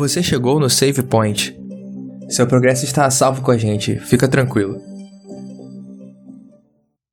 [0.00, 1.54] Você chegou no Save Point.
[2.30, 4.80] Seu progresso está a salvo com a gente, fica tranquilo.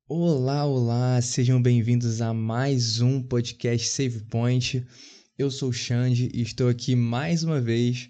[0.08, 4.86] Olá, olá, sejam bem-vindos a mais um podcast Save Point.
[5.36, 8.08] Eu sou o Xande e estou aqui mais uma vez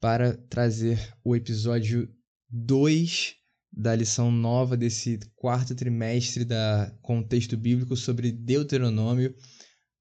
[0.00, 2.08] para trazer o episódio
[2.48, 3.34] 2
[3.70, 9.34] da lição nova desse quarto trimestre da contexto bíblico sobre Deuteronômio.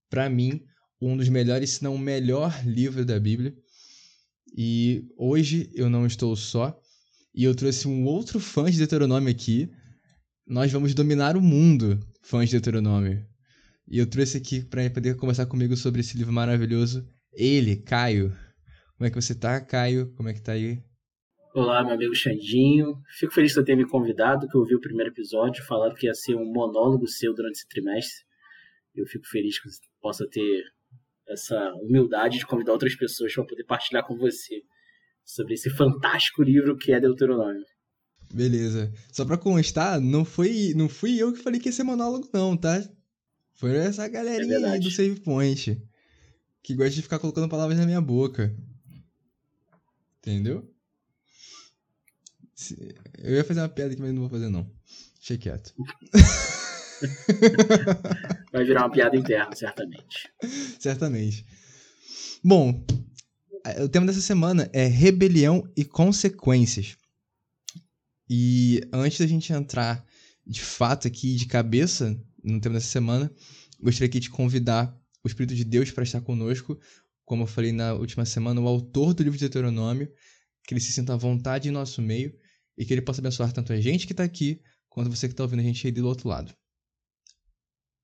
[0.10, 0.62] Para mim,
[1.02, 3.54] um dos melhores, se não o melhor livro da Bíblia.
[4.58, 6.80] E hoje eu não estou só,
[7.34, 9.70] e eu trouxe um outro fã de Deuteronômio aqui.
[10.48, 13.26] Nós vamos dominar o mundo, fãs de Deuteronômio.
[13.86, 17.06] E eu trouxe aqui para poder conversar comigo sobre esse livro maravilhoso.
[17.34, 18.30] Ele, Caio.
[18.98, 20.14] Como é que você tá, Caio?
[20.16, 20.82] Como é que tá aí?
[21.54, 23.02] Olá, meu amigo Xandinho.
[23.20, 26.14] Fico feliz por ter me convidado, que eu vi o primeiro episódio, falando que ia
[26.14, 28.24] ser um monólogo seu durante esse trimestre.
[28.96, 30.64] Eu fico feliz que você possa ter
[31.28, 34.62] essa humildade de convidar outras pessoas para poder partilhar com você
[35.24, 37.66] sobre esse fantástico livro que é Deuteronômio.
[38.34, 38.92] Beleza.
[39.12, 42.56] Só pra constar, não foi, não fui eu que falei que ia ser monólogo, não,
[42.56, 42.84] tá?
[43.56, 45.82] Foi essa galerinha é aí do Save Point.
[46.62, 48.56] Que gosta de ficar colocando palavras na minha boca.
[50.20, 50.70] Entendeu?
[53.20, 54.70] Eu ia fazer uma piada aqui, mas não vou fazer, não.
[55.18, 55.74] Deixa quieto.
[58.52, 60.30] Vai virar uma piada interna, certamente.
[60.80, 61.46] certamente.
[62.44, 62.86] Bom,
[63.84, 66.96] o tema dessa semana é rebelião e consequências.
[68.30, 70.06] E antes da gente entrar
[70.46, 73.32] de fato aqui de cabeça no tema dessa semana,
[73.80, 76.80] gostaria aqui de convidar o Espírito de Deus para estar conosco.
[77.24, 80.12] Como eu falei na última semana, o autor do livro de Deuteronômio,
[80.64, 82.34] que ele se sinta à vontade em nosso meio
[82.78, 85.44] e que ele possa abençoar tanto a gente que está aqui, quanto você que está
[85.44, 86.54] ouvindo a gente aí do outro lado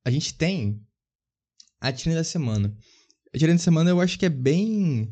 [0.04, 0.82] a gente tem
[1.80, 2.76] a tirinha da semana.
[3.34, 5.12] A tirinha da semana eu acho que é bem.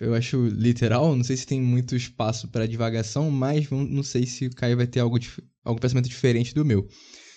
[0.00, 4.46] Eu acho literal, não sei se tem muito espaço para divagação, mas não sei se
[4.46, 5.16] o Caio vai ter algo,
[5.62, 6.88] algum pensamento diferente do meu.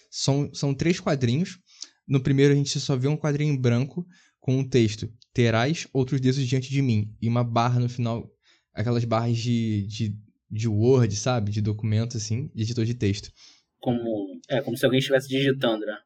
[0.09, 1.59] São, são três quadrinhos.
[2.07, 4.05] No primeiro a gente só vê um quadrinho branco
[4.39, 7.16] com um texto: Terás outros deuses diante de mim.
[7.21, 8.27] E uma barra no final,
[8.73, 10.17] aquelas barras de, de,
[10.50, 11.51] de Word, sabe?
[11.51, 13.31] De documento, assim, de editor de texto.
[13.79, 15.97] Como, é, como se alguém estivesse digitando, né?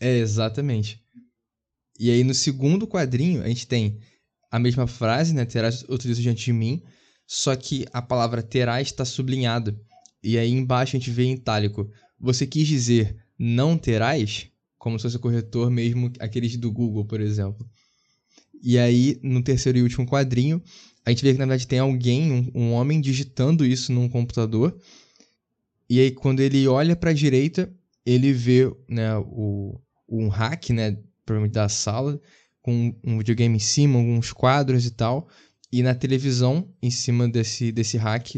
[0.00, 1.00] É, exatamente.
[1.98, 3.98] E aí no segundo quadrinho a gente tem
[4.50, 5.44] a mesma frase, né?
[5.44, 6.82] Terás outro Deus diante de mim,
[7.26, 9.78] só que a palavra terás está sublinhada.
[10.22, 11.90] E aí embaixo a gente vê em itálico.
[12.18, 14.48] Você quis dizer não terás?
[14.76, 17.68] Como se fosse o corretor mesmo, aqueles do Google, por exemplo.
[18.62, 20.62] E aí, no terceiro e último quadrinho,
[21.04, 24.76] a gente vê que na verdade tem alguém, um, um homem, digitando isso num computador.
[25.88, 27.72] E aí, quando ele olha para a direita,
[28.04, 32.20] ele vê né, o, um hack, né, provavelmente da sala,
[32.62, 35.28] com um videogame em cima, alguns quadros e tal.
[35.70, 38.36] E na televisão, em cima desse, desse hack,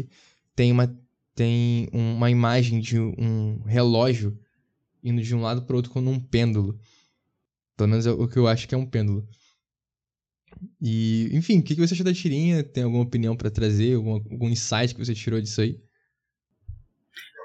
[0.55, 0.93] tem uma,
[1.33, 4.37] tem uma imagem de um relógio
[5.03, 6.77] indo de um lado para o outro com um pêndulo.
[7.77, 9.27] Pelo menos é o que eu acho que é um pêndulo.
[10.81, 12.63] E, enfim, o que você achou da tirinha?
[12.63, 13.95] Tem alguma opinião para trazer?
[13.95, 15.79] Algum, algum insight que você tirou disso aí?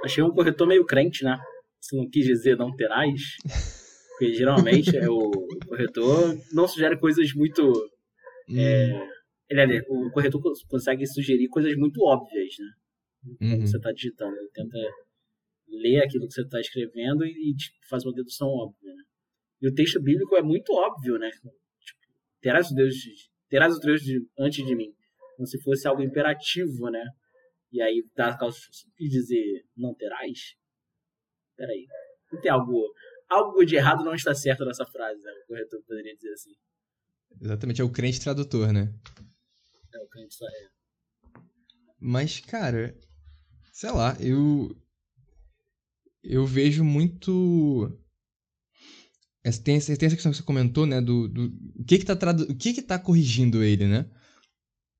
[0.05, 1.39] Achei um corretor meio crente, né?
[1.81, 3.37] Se não quis dizer não terás.
[4.17, 5.31] Porque geralmente é o
[5.67, 7.63] corretor não sugere coisas muito.
[8.49, 8.59] Hum.
[8.59, 9.09] É,
[9.51, 12.73] ele, o corretor consegue sugerir coisas muito óbvias, né?
[13.41, 13.61] Uhum.
[13.61, 14.35] você está digitando.
[14.37, 14.79] Ele tenta
[15.69, 18.95] ler aquilo que você está escrevendo e, tipo, faz uma dedução óbvia.
[18.95, 19.03] Né?
[19.61, 21.31] E o texto bíblico é muito óbvio, né?
[21.31, 21.51] Tipo,
[22.41, 22.95] terás o Deus,
[23.51, 24.95] terás o Deus de, antes de mim.
[25.37, 27.05] Como se fosse algo imperativo, né?
[27.71, 28.59] E aí, dá causa
[28.99, 30.57] de dizer não terás?
[31.57, 31.85] Peraí.
[32.33, 32.91] Não tem algo
[33.29, 35.33] algo de errado não está certo nessa frase, né?
[35.33, 36.55] O corretor poderia dizer assim.
[37.41, 38.93] Exatamente, é o crente tradutor, né?
[39.93, 40.69] É o crente é.
[42.01, 42.97] Mas, cara,
[43.73, 44.77] sei lá, eu.
[46.23, 47.97] Eu vejo muito.
[49.43, 51.01] Tem, tem essa questão que você comentou, né?
[51.01, 52.45] Do, do o que que tá, tradu...
[52.45, 54.11] o que que tá corrigindo ele, né?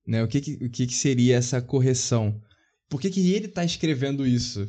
[0.05, 0.23] né?
[0.23, 2.41] O, que que, o que que seria essa correção?
[2.87, 4.65] Por que que ele tá escrevendo isso?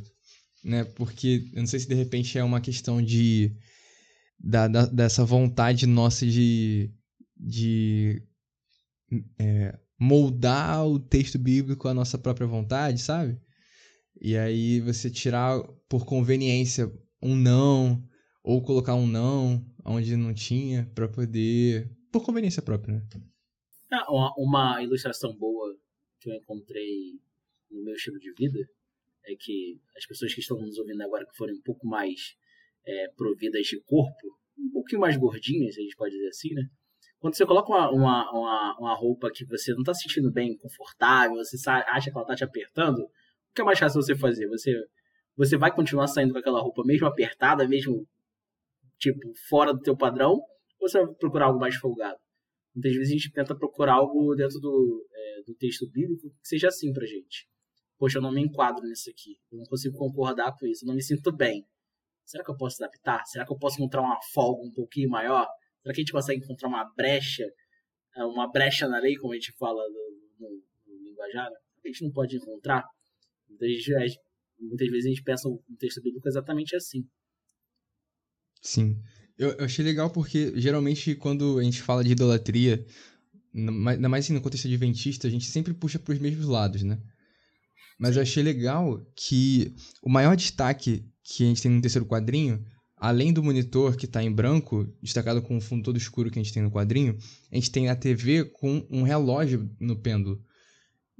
[0.62, 0.84] Né?
[0.84, 3.56] Porque eu não sei se de repente é uma questão de
[4.38, 6.92] da, da dessa vontade nossa de,
[7.36, 8.22] de
[9.38, 13.40] é, moldar o texto bíblico à nossa própria vontade, sabe?
[14.20, 18.02] E aí você tirar por conveniência um não
[18.42, 23.06] ou colocar um não onde não tinha para poder por conveniência própria, né?
[23.92, 25.74] Ah, uma, uma ilustração boa
[26.20, 27.20] que eu encontrei
[27.70, 28.58] no meu estilo de vida
[29.26, 32.36] é que as pessoas que estão nos ouvindo agora que forem um pouco mais
[32.86, 36.62] é, providas de corpo, um pouquinho mais gordinhas, a gente pode dizer assim, né?
[37.20, 40.56] Quando você coloca uma, uma, uma, uma roupa que você não está se sentindo bem,
[40.56, 44.46] confortável, você acha que ela está te apertando, o que é mais fácil você fazer?
[44.48, 44.72] Você,
[45.36, 48.06] você vai continuar saindo com aquela roupa mesmo apertada, mesmo
[48.98, 50.40] tipo fora do teu padrão,
[50.80, 52.18] ou você vai procurar algo mais folgado?
[52.74, 56.68] Muitas vezes a gente tenta procurar algo dentro do, é, do texto bíblico que seja
[56.68, 57.48] assim pra gente.
[57.98, 59.36] Poxa, eu não me enquadro nisso aqui.
[59.50, 60.84] Eu não consigo concordar com isso.
[60.84, 61.66] Eu não me sinto bem.
[62.24, 63.24] Será que eu posso adaptar?
[63.26, 65.46] Será que eu posso encontrar uma folga um pouquinho maior?
[65.82, 67.44] Será que a gente consegue encontrar uma brecha,
[68.16, 71.48] é, uma brecha na lei, como a gente fala no, no, no linguajar?
[71.84, 72.84] A gente não pode encontrar.
[73.48, 74.16] Muitas vezes,
[74.60, 77.08] muitas vezes a gente pensa um texto bíblico exatamente assim.
[78.60, 79.00] Sim.
[79.38, 82.84] Eu, eu, achei legal porque, geralmente, quando a gente fala de idolatria,
[83.54, 87.00] ainda mais assim, no contexto adventista, a gente sempre puxa para os mesmos lados, né?
[87.98, 92.64] Mas eu achei legal que o maior destaque que a gente tem no terceiro quadrinho,
[92.96, 96.42] além do monitor que está em branco, destacado com o fundo todo escuro que a
[96.42, 97.16] gente tem no quadrinho,
[97.50, 100.42] a gente tem a TV com um relógio no pêndulo.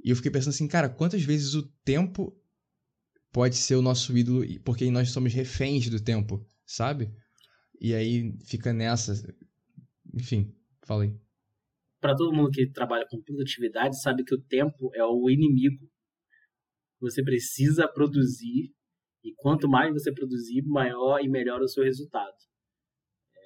[0.03, 2.35] E eu fiquei pensando assim, cara, quantas vezes o tempo
[3.31, 7.11] pode ser o nosso ídolo, porque nós somos reféns do tempo, sabe?
[7.79, 9.13] E aí fica nessa.
[10.13, 10.53] Enfim,
[10.83, 11.15] falei.
[12.01, 15.88] Para todo mundo que trabalha com produtividade, sabe que o tempo é o inimigo.
[16.99, 18.73] Você precisa produzir,
[19.23, 22.35] e quanto mais você produzir, maior e melhor o seu resultado.
[23.35, 23.39] É...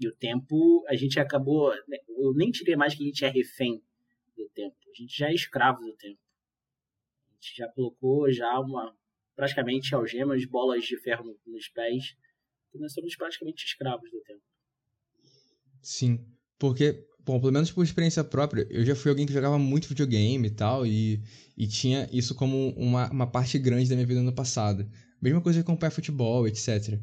[0.00, 1.70] E o tempo, a gente acabou.
[1.88, 3.82] Né, eu nem tirei mais que a gente é refém
[4.36, 4.76] do tempo.
[4.90, 6.20] A gente já é escravo do tempo.
[7.30, 8.96] A gente já colocou já uma
[9.34, 12.16] praticamente algemas, bolas de ferro nos pés
[12.78, 14.42] nós somos praticamente escravos do tempo.
[15.80, 16.24] Sim,
[16.58, 20.48] porque, bom, pelo menos por experiência própria, eu já fui alguém que jogava muito videogame
[20.48, 21.22] e tal, e,
[21.56, 24.88] e tinha isso como uma, uma parte grande da minha vida no passado.
[25.20, 26.98] Mesma coisa de acompanhar futebol, etc.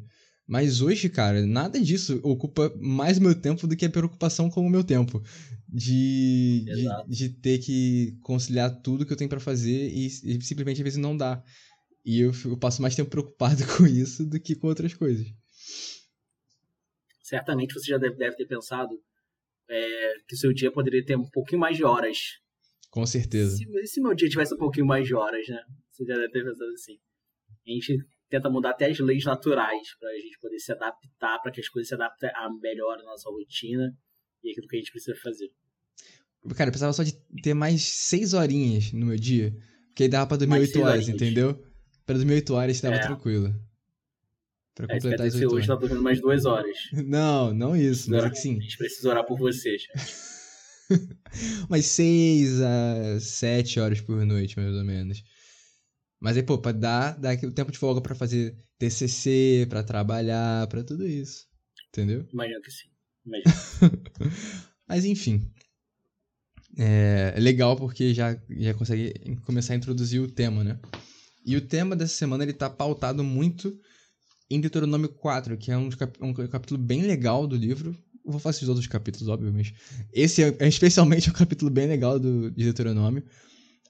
[0.46, 4.70] Mas hoje, cara, nada disso ocupa mais meu tempo do que a preocupação com o
[4.70, 5.22] meu tempo.
[5.68, 10.78] De, de, de, ter que conciliar tudo que eu tenho para fazer e, e, simplesmente
[10.78, 11.42] às vezes não dá.
[12.04, 15.32] E eu, eu passo mais tempo preocupado com isso do que com outras coisas
[17.30, 19.00] certamente você já deve, deve ter pensado
[19.70, 22.18] é, que o seu dia poderia ter um pouquinho mais de horas.
[22.90, 23.56] Com certeza.
[23.56, 25.62] Se, se meu dia tivesse um pouquinho mais de horas, né?
[25.92, 26.98] Você já deve ter pensado assim.
[27.66, 27.96] A gente
[28.28, 31.68] tenta mudar até as leis naturais para a gente poder se adaptar, para que as
[31.68, 33.92] coisas se adaptem a melhor à nossa rotina
[34.42, 35.50] e aquilo que a gente precisa fazer.
[36.56, 37.12] Cara, eu precisava só de
[37.42, 39.54] ter mais seis horinhas no meu dia,
[39.88, 41.08] porque aí dava pra dormir oito horas, horinhas.
[41.08, 41.62] entendeu?
[42.06, 43.00] Pra dormir oito horas dava é.
[43.00, 43.54] tranquilo.
[44.80, 46.76] Pra é, completar as hoje tá dormindo mais duas horas.
[47.04, 48.58] Não, não isso, mas é que sim.
[48.58, 49.82] A gente precisa orar por vocês.
[51.68, 55.22] mais seis a sete horas por noite, mais ou menos.
[56.18, 60.66] Mas aí, pô, pra dar, dar o tempo de folga pra fazer TCC, pra trabalhar,
[60.68, 61.46] pra tudo isso.
[61.88, 62.26] Entendeu?
[62.32, 62.88] Imagino que sim.
[63.26, 64.02] Imagino.
[64.88, 65.50] Mas enfim.
[66.78, 69.12] É legal porque já, já consegue
[69.44, 70.78] começar a introduzir o tema, né?
[71.44, 73.78] E o tema dessa semana ele tá pautado muito
[74.50, 75.88] em Deuteronômio 4, que é um,
[76.20, 77.96] um capítulo bem legal do livro.
[78.24, 79.72] Eu vou fazer os outros capítulos, óbvio, mas
[80.12, 83.24] esse é, é especialmente um capítulo bem legal do, de Deuteronômio.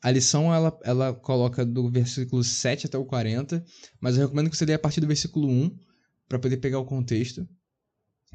[0.02, 3.64] A lição ela, ela coloca do versículo 7 até o 40,
[4.00, 5.76] mas eu recomendo que você leia a partir do versículo 1
[6.28, 7.46] para poder pegar o contexto,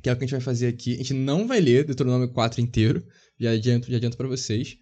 [0.02, 0.94] que é o que a gente vai fazer aqui.
[0.94, 3.06] A gente não vai ler Deuteronômio 4 inteiro,
[3.40, 4.78] já adianto, já adianto para vocês.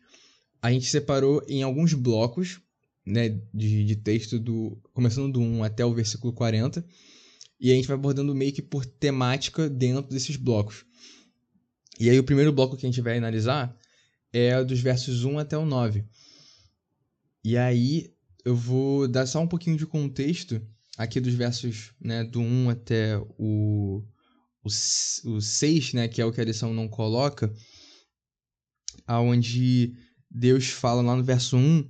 [0.62, 2.60] A gente separou em alguns blocos
[3.06, 6.86] né, de, de texto, do começando do 1 até o versículo 40,
[7.64, 10.84] e a gente vai abordando meio que por temática dentro desses blocos.
[11.98, 13.74] E aí o primeiro bloco que a gente vai analisar
[14.34, 16.04] é dos versos 1 até o 9.
[17.42, 20.62] E aí eu vou dar só um pouquinho de contexto
[20.98, 24.04] aqui dos versos né, do 1 até o,
[24.62, 24.68] o,
[25.30, 27.54] o 6, né, que é o que a lição não coloca,
[29.08, 29.96] aonde
[30.30, 31.90] Deus fala lá no verso 1,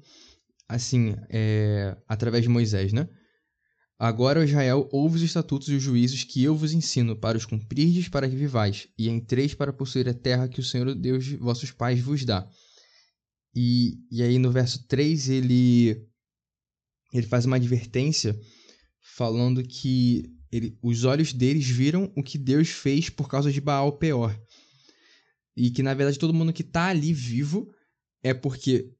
[0.70, 3.10] assim, é, através de Moisés, né?
[4.00, 8.10] Agora, Israel, ouve os estatutos e os juízos que eu vos ensino, para os cumprirdes,
[8.10, 11.72] para que vivais, e entreis para possuir a terra que o Senhor Deus de vossos
[11.72, 12.48] pais vos dá.
[13.56, 16.06] E, e aí, no verso 3, ele,
[17.14, 18.38] ele faz uma advertência
[19.00, 23.98] falando que ele, os olhos deles viram o que Deus fez por causa de Baal
[23.98, 24.38] Peor.
[25.56, 27.72] E que, na verdade, todo mundo que está ali vivo
[28.24, 28.92] é porque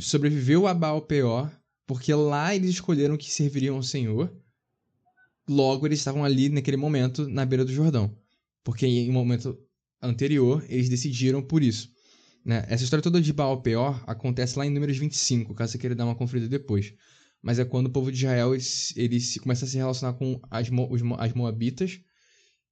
[0.00, 1.50] sobreviveu a Baal Peor
[1.90, 4.32] porque lá eles escolheram que serviriam ao Senhor.
[5.48, 8.16] Logo, eles estavam ali naquele momento na beira do Jordão.
[8.62, 9.58] Porque em um momento
[10.00, 11.90] anterior, eles decidiram por isso.
[12.44, 12.64] Né?
[12.68, 16.04] Essa história toda de Baal Peor acontece lá em Números 25, caso você queira dar
[16.04, 16.94] uma conferida depois.
[17.42, 20.68] Mas é quando o povo de Israel eles, eles começa a se relacionar com as,
[20.68, 21.98] os, as Moabitas.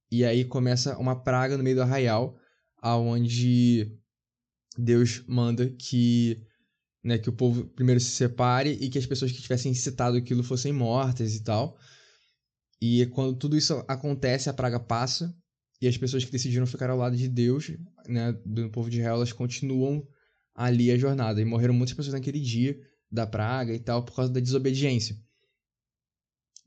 [0.09, 2.37] E aí começa uma praga no meio do arraial,
[2.81, 3.91] aonde
[4.77, 6.41] Deus manda que,
[7.03, 10.43] né, que o povo primeiro se separe e que as pessoas que tivessem incitado aquilo
[10.43, 11.77] fossem mortas e tal.
[12.81, 15.35] E quando tudo isso acontece, a praga passa
[15.81, 17.71] e as pessoas que decidiram ficar ao lado de Deus,
[18.07, 20.05] né, do povo de Israel, elas continuam
[20.53, 21.41] ali a jornada.
[21.41, 22.79] E morreram muitas pessoas naquele dia
[23.11, 25.17] da praga e tal por causa da desobediência.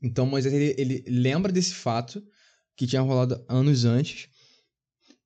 [0.01, 2.23] Então Moisés ele, ele lembra desse fato
[2.75, 4.29] que tinha rolado anos antes.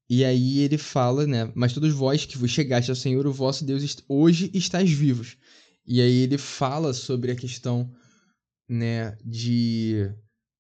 [0.10, 1.52] E aí ele fala, né?
[1.54, 5.38] Mas todos vós que vos chegaste ao Senhor, o vosso Deus, hoje estáis vivos.
[5.86, 7.92] E aí ele fala sobre a questão,
[8.70, 10.10] né, de,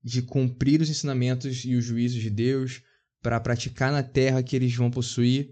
[0.03, 2.81] de cumprir os ensinamentos e os juízos de Deus
[3.21, 5.51] para praticar na terra que eles vão possuir.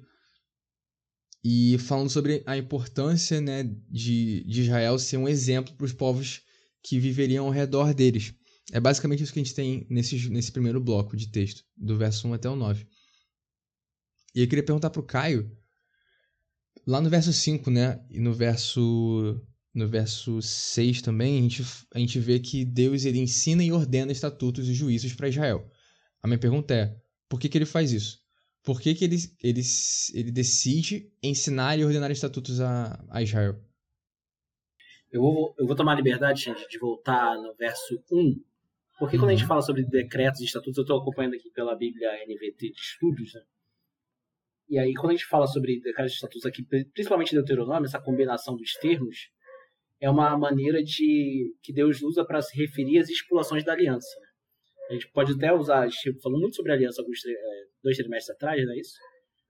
[1.44, 6.42] E falando sobre a importância, né, de, de Israel ser um exemplo para os povos
[6.84, 8.34] que viveriam ao redor deles.
[8.72, 12.28] É basicamente isso que a gente tem nesse, nesse primeiro bloco de texto, do verso
[12.28, 12.86] 1 até o 9.
[14.36, 15.50] E eu queria perguntar pro Caio,
[16.86, 19.42] lá no verso 5, né, e no verso
[19.74, 21.64] no verso 6 também, a gente,
[21.94, 25.70] a gente vê que Deus ele ensina e ordena estatutos e juízos para Israel.
[26.24, 26.96] A minha pergunta é,
[27.28, 28.24] por que, que ele faz isso?
[28.64, 29.62] Por que, que ele, ele,
[30.14, 33.60] ele decide ensinar e ordenar estatutos a, a Israel?
[35.12, 38.42] Eu vou, eu vou tomar a liberdade, gente, de voltar no verso 1
[38.98, 39.50] porque quando a gente uhum.
[39.50, 43.42] fala sobre decretos e estatutos, eu estou acompanhando aqui pela Bíblia NVT de Estudos, né?
[44.68, 48.56] E aí, quando a gente fala sobre decretos e estatutos aqui, principalmente Deuteronômio, essa combinação
[48.56, 49.30] dos termos,
[50.02, 54.08] é uma maneira de que Deus usa para se referir às estipulações da aliança.
[54.20, 54.28] Né?
[54.90, 57.34] A gente pode até usar, tipo, falou muito sobre aliança alguns é,
[57.84, 58.98] dois trimestres atrás, não é isso?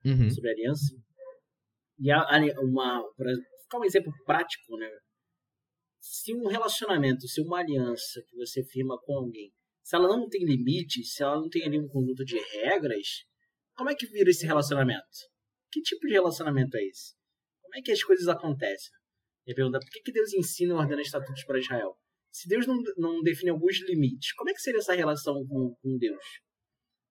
[0.04, 0.30] Uhum.
[0.30, 0.94] Sobre aliança.
[1.98, 2.22] E a,
[2.60, 3.32] uma, para
[3.62, 4.90] ficar um exemplo prático, né?
[6.06, 10.44] se um relacionamento, se uma aliança que você firma com alguém, se ela não tem
[10.44, 13.24] limites, se ela não tem ali um conjunto de regras,
[13.76, 15.04] como é que vira esse relacionamento?
[15.70, 17.14] Que tipo de relacionamento é esse?
[17.62, 18.90] Como é que as coisas acontecem?
[19.46, 21.96] E pergunta, por que, que Deus ensina e ordena estatutos para Israel?
[22.32, 25.96] Se Deus não, não define alguns limites, como é que seria essa relação com, com
[25.96, 26.24] Deus?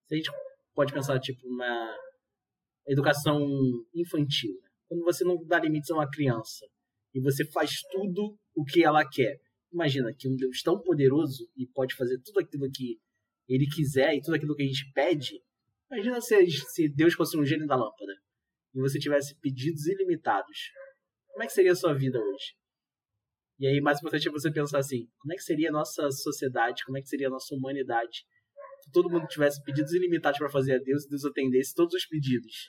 [0.06, 0.30] Se a gente
[0.74, 1.96] pode pensar, tipo, uma
[2.86, 3.40] educação
[3.94, 4.52] infantil.
[4.62, 4.68] Né?
[4.88, 6.66] Quando você não dá limites a uma criança
[7.14, 9.40] e você faz tudo o que ela quer.
[9.72, 12.98] Imagina que um Deus tão poderoso e pode fazer tudo aquilo que
[13.48, 15.42] ele quiser e tudo aquilo que a gente pede.
[15.90, 18.12] Imagina se, se Deus fosse um gênio da lâmpada
[18.74, 20.70] e você tivesse pedidos ilimitados.
[21.28, 22.54] Como é que seria a sua vida hoje?
[23.58, 26.84] E aí, mais importante é você pensar assim: como é que seria a nossa sociedade?
[26.84, 28.24] Como é que seria a nossa humanidade?
[28.82, 32.06] Se todo mundo tivesse pedidos ilimitados para fazer a Deus e Deus atendesse todos os
[32.06, 32.68] pedidos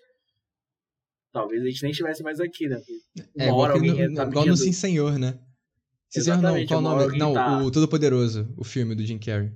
[1.37, 2.81] talvez a gente nem estivesse mais aqui, né?
[3.35, 5.39] Uma é, hora alguém no, tá igual no Sim Senhor, né?
[6.09, 7.17] Sim Senhor não, qual o nome?
[7.17, 7.63] Não, tá...
[7.63, 9.51] o Todo Poderoso, o filme do Jim Carrey.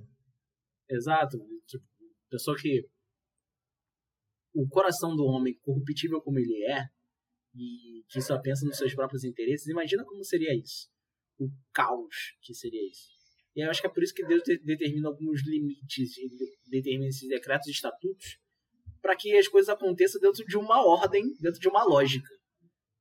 [0.89, 1.37] Exato.
[1.67, 1.83] Tipo,
[2.29, 2.85] pessoa que
[4.53, 6.85] o coração do homem, corruptível como ele é,
[7.55, 10.89] e que só pensa nos seus próprios interesses, imagina como seria isso.
[11.39, 13.09] O caos que seria isso.
[13.55, 16.11] E eu acho que é por isso que Deus determina alguns limites,
[16.69, 18.37] determina esses decretos e estatutos,
[19.01, 22.29] para que as coisas aconteçam dentro de uma ordem, dentro de uma lógica.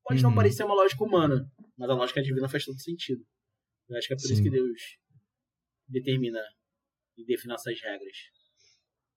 [0.03, 0.31] Pode uhum.
[0.31, 3.25] não parecer uma lógica humana, mas a lógica divina faz todo sentido.
[3.89, 4.33] Eu acho que é por Sim.
[4.33, 4.99] isso que Deus
[5.89, 6.41] determina
[7.17, 8.17] e define essas regras.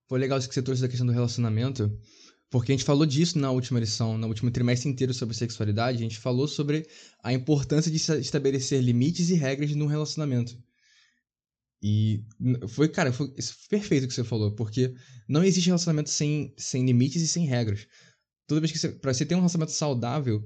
[0.08, 1.90] Foi legal isso que você trouxe da questão do relacionamento,
[2.54, 6.00] porque a gente falou disso na última lição, no último trimestre inteiro sobre sexualidade, a
[6.00, 6.86] gente falou sobre
[7.20, 10.56] a importância de estabelecer limites e regras no relacionamento.
[11.82, 12.22] E
[12.68, 13.34] foi, cara, foi
[13.68, 14.94] perfeito o que você falou, porque
[15.28, 17.88] não existe relacionamento sem, sem limites e sem regras.
[18.46, 20.40] Toda vez que você, pra você ter um relacionamento saudável,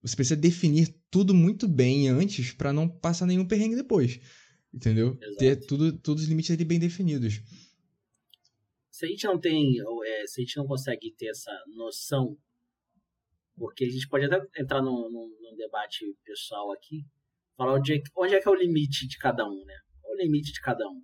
[0.00, 4.20] você precisa definir tudo muito bem antes para não passar nenhum perrengue depois.
[4.72, 5.18] Entendeu?
[5.20, 5.38] Exato.
[5.38, 7.42] Ter tudo, todos os limites ali bem definidos.
[8.98, 12.36] Se a gente não tem, é, se a gente não consegue ter essa noção,
[13.56, 17.06] porque a gente pode até entrar num, num, num debate pessoal aqui,
[17.56, 19.76] falar onde é, onde é que é o limite de cada um, né?
[20.16, 21.00] limite de cada um?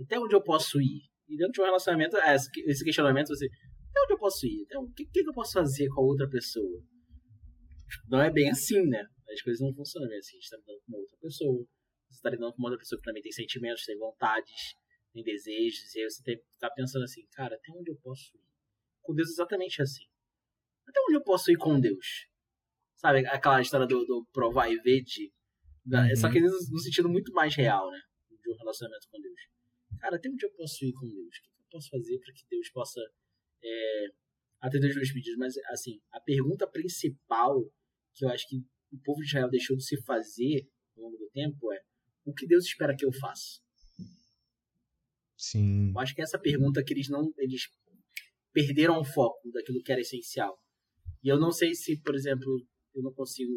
[0.00, 1.02] Até onde eu posso ir?
[1.28, 4.62] E dentro de um relacionamento, é, esse questionamento, você, até onde eu posso ir?
[4.62, 6.82] Então, o que, que eu posso fazer com a outra pessoa?
[8.08, 9.04] Não é bem assim, né?
[9.30, 10.38] As coisas não funcionam bem assim.
[10.38, 11.66] A gente está lidando com uma outra pessoa.
[12.08, 14.74] Você está lidando com uma outra pessoa que também tem sentimentos, tem vontades,
[15.14, 15.94] tem desejos.
[15.94, 18.44] E aí você tem que ficar pensando assim, cara, até onde eu posso ir?
[19.02, 20.04] Com Deus é exatamente assim.
[20.86, 22.28] Até onde eu posso ir com Deus?
[22.96, 25.32] Sabe aquela história do, do provar e ver de...
[25.86, 26.16] Uhum.
[26.16, 28.00] Só que no sentido muito mais real, né?
[28.44, 29.40] de um relacionamento com Deus.
[29.98, 31.36] Cara, até onde eu posso ir com Deus?
[31.38, 33.00] O que eu posso fazer para que Deus possa
[33.62, 34.06] é,
[34.60, 35.38] atender os meus pedidos?
[35.38, 37.64] Mas, assim, a pergunta principal
[38.14, 38.58] que eu acho que
[38.92, 41.80] o povo de Israel deixou de se fazer ao longo do tempo é:
[42.24, 43.60] o que Deus espera que eu faça?
[45.36, 45.90] Sim.
[45.90, 47.32] Eu acho que essa pergunta que eles não.
[47.38, 47.68] Eles
[48.52, 50.58] perderam o foco daquilo que era essencial.
[51.22, 52.64] E eu não sei se, por exemplo,
[52.94, 53.52] eu não consigo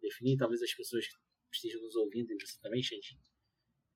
[0.00, 1.16] definir, talvez as pessoas que
[1.54, 3.18] estejam nos ouvindo, e você também, gente,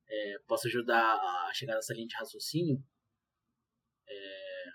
[0.08, 2.82] é, possa ajudar a chegar nessa linha de raciocínio.
[4.08, 4.66] É...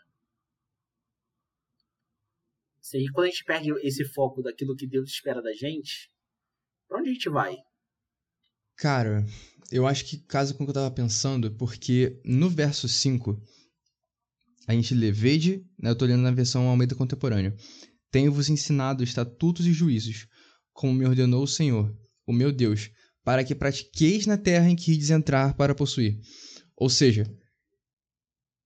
[2.81, 6.11] Sei, quando a gente perde esse foco daquilo que Deus espera da gente,
[6.87, 7.55] pra onde a gente vai?
[8.75, 9.23] Cara,
[9.71, 13.41] eu acho que casa com o que eu tava pensando, porque no verso 5,
[14.67, 17.55] a gente lê, vede, né, eu tô lendo na versão Almeida Contemporânea,
[18.11, 20.27] tenho-vos ensinado estatutos e juízos,
[20.73, 21.95] como me ordenou o Senhor,
[22.27, 22.91] o meu Deus,
[23.23, 26.19] para que pratiqueis na terra em que ides entrar para possuir.
[26.75, 27.23] Ou seja,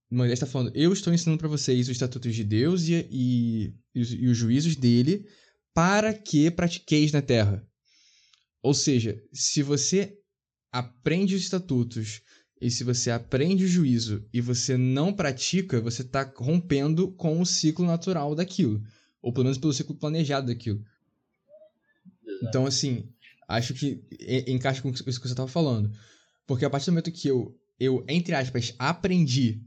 [0.09, 4.27] Moisés está falando, eu estou ensinando para vocês os estatutos de Deus e, e, e
[4.27, 5.25] os juízos dele
[5.73, 7.67] para que pratiqueis na terra.
[8.63, 10.17] Ou seja, se você
[10.75, 12.21] aprende os estatutos
[12.59, 17.45] e se você aprende o juízo e você não pratica, você está rompendo com o
[17.45, 18.83] ciclo natural daquilo.
[19.21, 20.83] Ou pelo menos pelo ciclo planejado daquilo.
[22.43, 23.07] Então, assim,
[23.47, 24.03] acho que
[24.47, 25.89] encaixa com isso que você estava falando.
[26.45, 29.61] Porque a partir do momento que eu, eu, entre aspas, aprendi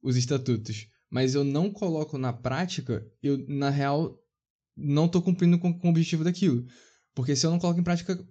[0.00, 4.16] os estatutos, mas eu não coloco na prática, eu, na real,
[4.76, 6.64] não estou cumprindo com, com o objetivo daquilo.
[7.12, 8.24] Porque se eu não coloco em prática,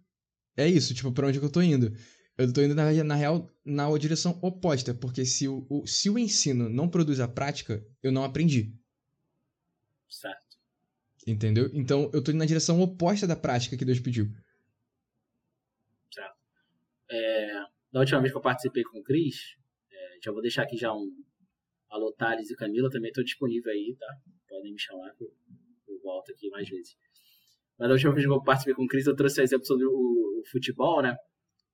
[0.57, 1.95] é isso, tipo, pra onde que eu tô indo?
[2.37, 6.19] Eu tô indo, na, na real, na direção oposta, porque se o, o, se o
[6.19, 8.75] ensino não produz a prática, eu não aprendi.
[10.09, 10.57] Certo.
[11.25, 11.69] Entendeu?
[11.73, 14.27] Então eu tô indo na direção oposta da prática que Deus pediu.
[16.11, 16.37] Certo.
[17.09, 17.53] É,
[17.91, 19.57] da última vez que eu participei com o Cris,
[19.91, 21.11] é, já vou deixar aqui já um
[21.89, 24.07] alô Thales e Camila, também tô disponível aí, tá?
[24.47, 25.33] Podem me chamar que eu,
[25.87, 26.95] eu volto aqui mais vezes.
[27.77, 29.86] Mas da última vez que eu participei com o Cris, eu trouxe um exemplo sobre
[29.86, 31.15] o, o, futebol, né?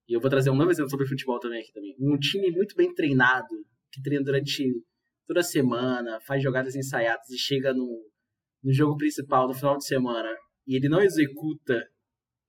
[0.07, 1.95] E eu vou trazer um novo exemplo sobre futebol também aqui também.
[1.99, 3.55] Um time muito bem treinado,
[3.91, 4.63] que treina durante
[5.25, 8.05] toda a semana, faz jogadas ensaiadas e chega no,
[8.63, 10.29] no jogo principal no final de semana
[10.67, 11.81] e ele não executa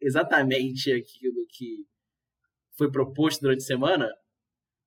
[0.00, 1.86] exatamente aquilo que
[2.76, 4.08] foi proposto durante a semana,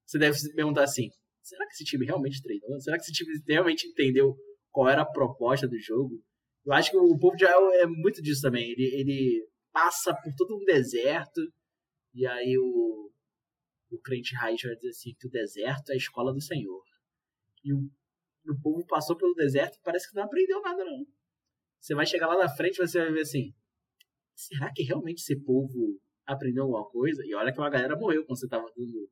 [0.05, 1.09] você deve se perguntar assim:
[1.41, 2.79] será que esse time realmente treinou?
[2.79, 4.35] Será que esse time realmente entendeu
[4.71, 6.23] qual era a proposta do jogo?
[6.67, 8.69] Eu acho que o povo de Israel é muito disso também.
[8.69, 11.41] Ele, ele passa por todo um deserto
[12.13, 13.09] e aí o,
[13.89, 16.83] o crente raiz vai dizer assim que o deserto é a escola do Senhor.
[17.63, 17.89] E o,
[18.49, 21.05] o povo passou pelo deserto e parece que não aprendeu nada não.
[21.79, 23.53] Você vai chegar lá na frente e você vai ver assim:
[24.35, 27.23] será que realmente esse povo aprendeu alguma coisa?
[27.25, 29.09] E olha que uma galera morreu quando você tava dando.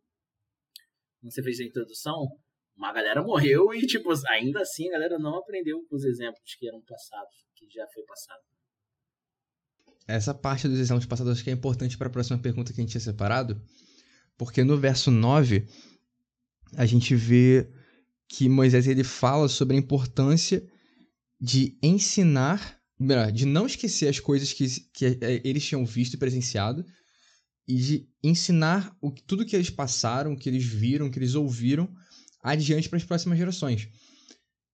[1.21, 2.27] Quando você fez a introdução,
[2.75, 6.67] uma galera morreu e, tipo, ainda assim a galera não aprendeu com os exemplos que
[6.67, 8.43] eram passados, que já foi passado.
[10.07, 12.83] Essa parte dos exemplos passados acho que é importante para a próxima pergunta que a
[12.83, 13.59] gente tinha separado,
[14.37, 15.67] porque no verso 9
[16.75, 17.67] a gente vê
[18.27, 20.67] que Moisés ele fala sobre a importância
[21.39, 22.79] de ensinar,
[23.33, 26.85] de não esquecer as coisas que, que é, eles tinham visto e presenciado,
[27.67, 31.91] e de ensinar o, tudo que eles passaram, que eles viram, que eles ouviram,
[32.41, 33.89] adiante para as próximas gerações.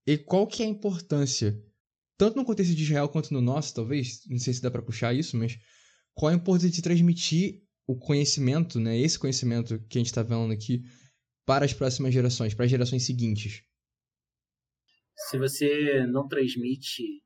[0.06, 1.58] E qual que é a importância,
[2.22, 5.12] tanto no contexto de Israel quanto no nosso, talvez, não sei se dá para puxar
[5.12, 5.58] isso, mas
[6.14, 10.54] qual a importância de transmitir o conhecimento, né, esse conhecimento que a gente está vendo
[10.54, 10.84] aqui,
[11.48, 13.64] para as próximas gerações, para as gerações seguintes?
[15.30, 17.24] se você não transmite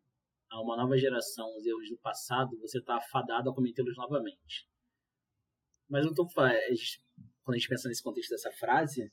[0.49, 4.65] a uma nova geração os erros do passado, você está afadado a cometê-los novamente.
[5.89, 6.55] Mas eu tô quando
[7.49, 9.11] a gente pensa nesse contexto dessa frase,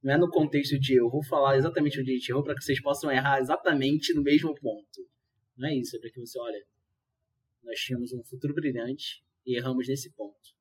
[0.00, 2.62] não é no contexto de eu vou falar exatamente onde a gente errou para que
[2.62, 5.13] vocês possam errar exatamente no mesmo ponto.
[5.56, 6.66] Não é isso, é para que você, olha,
[7.62, 10.54] nós tínhamos um futuro brilhante e erramos nesse ponto.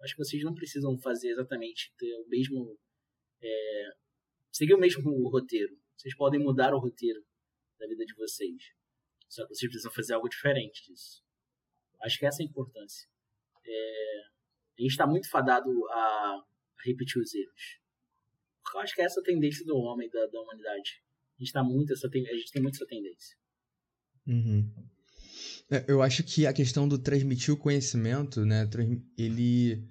[0.00, 2.78] Acho que vocês não precisam fazer exatamente o mesmo.
[3.40, 3.88] É,
[4.52, 5.76] seguir o mesmo roteiro.
[5.96, 7.24] Vocês podem mudar o roteiro
[7.78, 8.74] da vida de vocês.
[9.28, 11.22] Só que vocês precisam fazer algo diferente disso.
[12.02, 13.08] Acho que essa é a importância.
[13.64, 14.20] É...
[14.78, 16.44] A gente está muito fadado a...
[16.84, 17.80] repetir os erros.
[18.74, 21.02] Eu acho que é essa a tendência do homem, da, da humanidade.
[21.38, 23.36] A gente, tá muito essa a gente tem muito essa tendência.
[24.26, 24.70] Uhum.
[25.70, 28.68] É, eu acho que a questão do transmitir o conhecimento, né,
[29.18, 29.84] ele,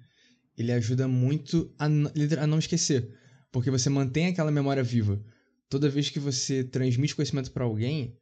[0.56, 3.08] ele ajuda muito a, a não esquecer.
[3.52, 5.22] Porque você mantém aquela memória viva
[5.68, 8.16] toda vez que você transmite conhecimento para alguém,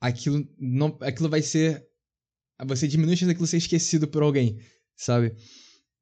[0.00, 1.86] aquilo não, aquilo vai ser
[2.66, 4.58] você diminui a chance daquilo ser esquecido por alguém,
[4.96, 5.34] sabe?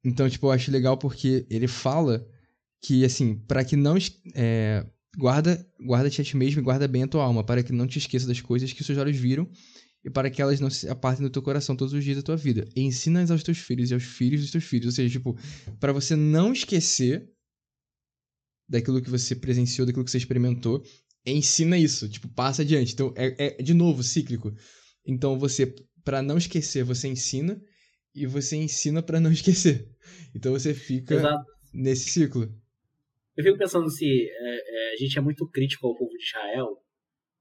[0.03, 2.25] Então, tipo, eu acho legal porque ele fala
[2.81, 3.95] que, assim, para que não.
[4.33, 4.85] É,
[5.17, 7.97] guarda guarda-te a ti mesmo e guarda bem a tua alma, para que não te
[7.97, 9.49] esqueça das coisas que os seus olhos viram
[10.05, 12.37] e para que elas não se apartem do teu coração todos os dias da tua
[12.37, 12.67] vida.
[12.75, 14.85] E ensina aos teus filhos e aos filhos dos teus filhos.
[14.85, 15.37] Ou seja, tipo,
[15.79, 17.29] para você não esquecer
[18.69, 20.83] daquilo que você presenciou, daquilo que você experimentou,
[21.25, 22.93] ensina isso, tipo, passa adiante.
[22.93, 24.53] Então, é, é de novo, cíclico.
[25.05, 27.59] Então, você, para não esquecer, você ensina,
[28.13, 29.89] e você ensina para não esquecer.
[30.33, 31.45] Então, você fica Exato.
[31.73, 32.49] nesse ciclo.
[33.37, 36.75] Eu fico pensando se é, é, a gente é muito crítico ao povo de Israel,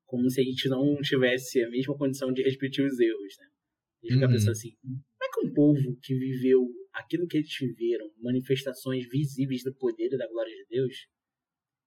[0.05, 3.47] como se a gente não tivesse a mesma condição de repetir os erros, né?
[3.47, 4.33] A gente fica Uhum.
[4.33, 9.63] pensando assim, como é que um povo que viveu aquilo que eles viveram, manifestações visíveis
[9.63, 10.95] do poder e da glória de Deus,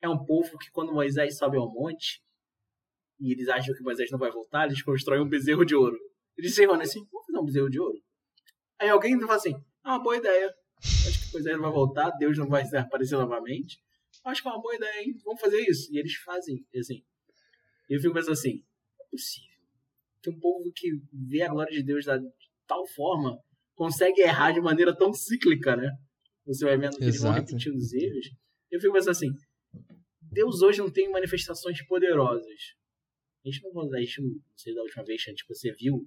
[0.02, 2.22] é um povo que quando Moisés sobe ao monte,
[3.20, 5.98] e eles acham que Moisés não vai voltar, eles constroem um bezerro de ouro.
[6.38, 8.02] Eles reúnem assim, vamos fazer um bezerro de ouro?
[8.80, 10.52] Aí alguém fala assim, ah, boa ideia.
[10.82, 13.78] Acho que Moisés não vai voltar, Deus não vai aparecer novamente.
[14.24, 15.18] Acho que é uma boa ideia, hein?
[15.24, 15.94] Vamos fazer isso.
[15.94, 17.04] E eles fazem, assim.
[17.90, 18.64] E eu fico pensando assim,
[19.00, 19.50] é possível
[20.22, 22.30] que um povo que vê a glória de Deus da, de
[22.68, 23.40] tal forma
[23.74, 25.90] consegue errar de maneira tão cíclica, né?
[26.46, 28.30] Você vai vendo que eles vão repetindo os erros.
[28.70, 29.30] Eu fico pensando assim,
[30.22, 32.76] Deus hoje não tem manifestações poderosas.
[33.46, 36.06] A gente não, a gente, não sei da última vez, tipo, você viu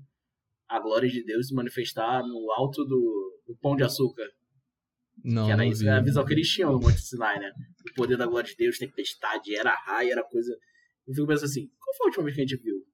[0.69, 4.31] a glória de Deus se manifestar no alto do, do Pão de Açúcar.
[5.25, 5.89] Não, que era não isso, vi.
[5.89, 7.53] era a visão que eles tinham no Monte Sinai, né?
[7.91, 10.53] O poder da glória de Deus, tempestade, era raio, era coisa.
[11.07, 12.87] Eu fico pensando assim, qual foi a última vez que a gente viu?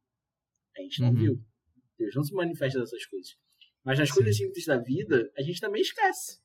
[0.76, 1.14] A gente não Uhum.
[1.16, 1.44] viu.
[1.98, 3.36] Deus não se manifesta dessas coisas.
[3.84, 4.14] Mas nas Sim.
[4.16, 6.38] coisas simples da vida, a gente também esquece.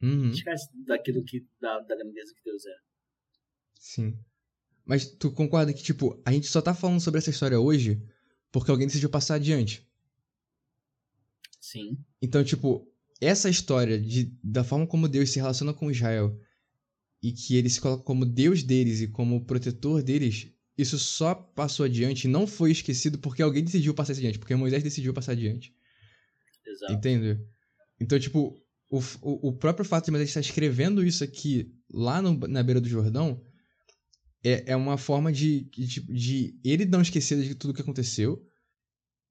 [0.00, 1.46] A Uhum, gente esquece daquilo que.
[1.60, 2.74] da, da grandeza que Deus é.
[3.74, 4.18] sim.
[4.84, 8.02] Mas tu concorda que, tipo, a gente só tá falando sobre essa história hoje
[8.50, 9.86] porque alguém decidiu passar adiante.
[11.60, 11.96] Sim.
[12.20, 12.91] Então, tipo,
[13.24, 16.36] essa história de, da forma como Deus se relaciona com Israel
[17.22, 21.86] e que ele se coloca como Deus deles e como protetor deles, isso só passou
[21.86, 25.72] adiante e não foi esquecido porque alguém decidiu passar adiante, porque Moisés decidiu passar adiante.
[26.66, 26.92] Exato.
[26.92, 27.40] Entende?
[28.00, 32.36] Então, tipo, o, o, o próprio fato de Moisés estar escrevendo isso aqui lá no-
[32.48, 33.40] na beira do Jordão
[34.44, 38.44] é, é uma forma de, de, de ele não esquecer de tudo que aconteceu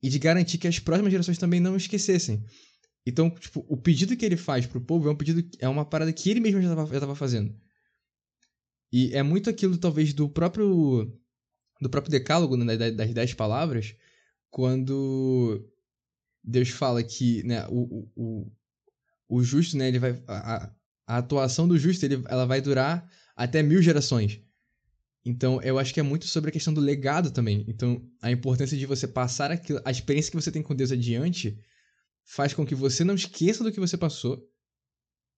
[0.02, 2.42] e de garantir que as próximas gerações também não esquecessem.
[3.06, 6.14] Então, tipo, o pedido que ele faz pro povo é um pedido, é uma parada
[6.14, 7.56] que ele mesmo já estava já tava fazendo.
[8.92, 11.12] E é muito aquilo, talvez, do próprio
[11.82, 13.96] do próprio decálogo, né, das dez palavras,
[14.52, 15.68] quando
[16.44, 18.52] Deus fala que né, o, o,
[19.30, 20.72] o, justo, né, ele vai, a-
[21.08, 24.42] a atuação do justo ele, ela vai durar até mil gerações.
[25.26, 27.66] Então, eu acho que é muito sobre a questão do legado também.
[27.68, 31.60] Então, a importância de você passar aquilo, a experiência que você tem com Deus adiante
[32.24, 34.42] faz com que você não esqueça do que você passou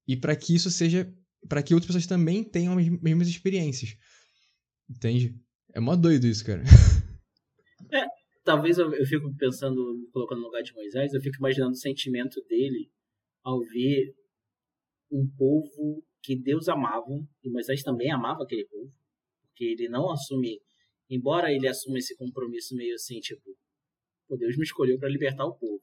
[0.08, 1.12] e para que isso seja,
[1.48, 3.96] para que outras pessoas também tenham as mesmas experiências.
[4.90, 5.36] Entende?
[5.74, 6.64] É mó doido isso, cara.
[8.44, 11.78] Talvez eu, eu fico pensando, me colocando no lugar de Moisés, eu fico imaginando o
[11.78, 12.92] sentimento dele
[13.42, 14.14] ao ver
[15.10, 17.06] um povo que Deus amava,
[17.44, 18.92] e Moisés também amava aquele povo,
[19.48, 20.62] porque ele não assume,
[21.10, 23.58] embora ele assuma esse compromisso meio assim, tipo,
[24.28, 25.82] pô, Deus me escolheu para libertar o povo.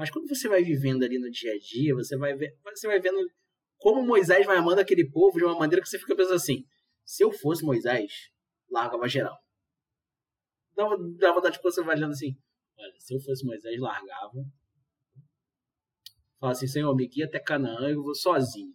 [0.00, 2.98] Mas quando você vai vivendo ali no dia a dia, você vai ver, você vai
[2.98, 3.18] vendo
[3.76, 6.64] como Moisés vai amando aquele povo de uma maneira que você fica pensando assim,
[7.04, 8.10] se eu fosse Moisés,
[8.70, 9.36] largava geral.
[10.74, 12.34] Dava, dava vontade de você vai olhando assim,
[12.78, 14.42] olha, se eu fosse Moisés, largava.
[16.38, 18.72] Fala assim, Senhor, me guia até Canaã, eu vou sozinho.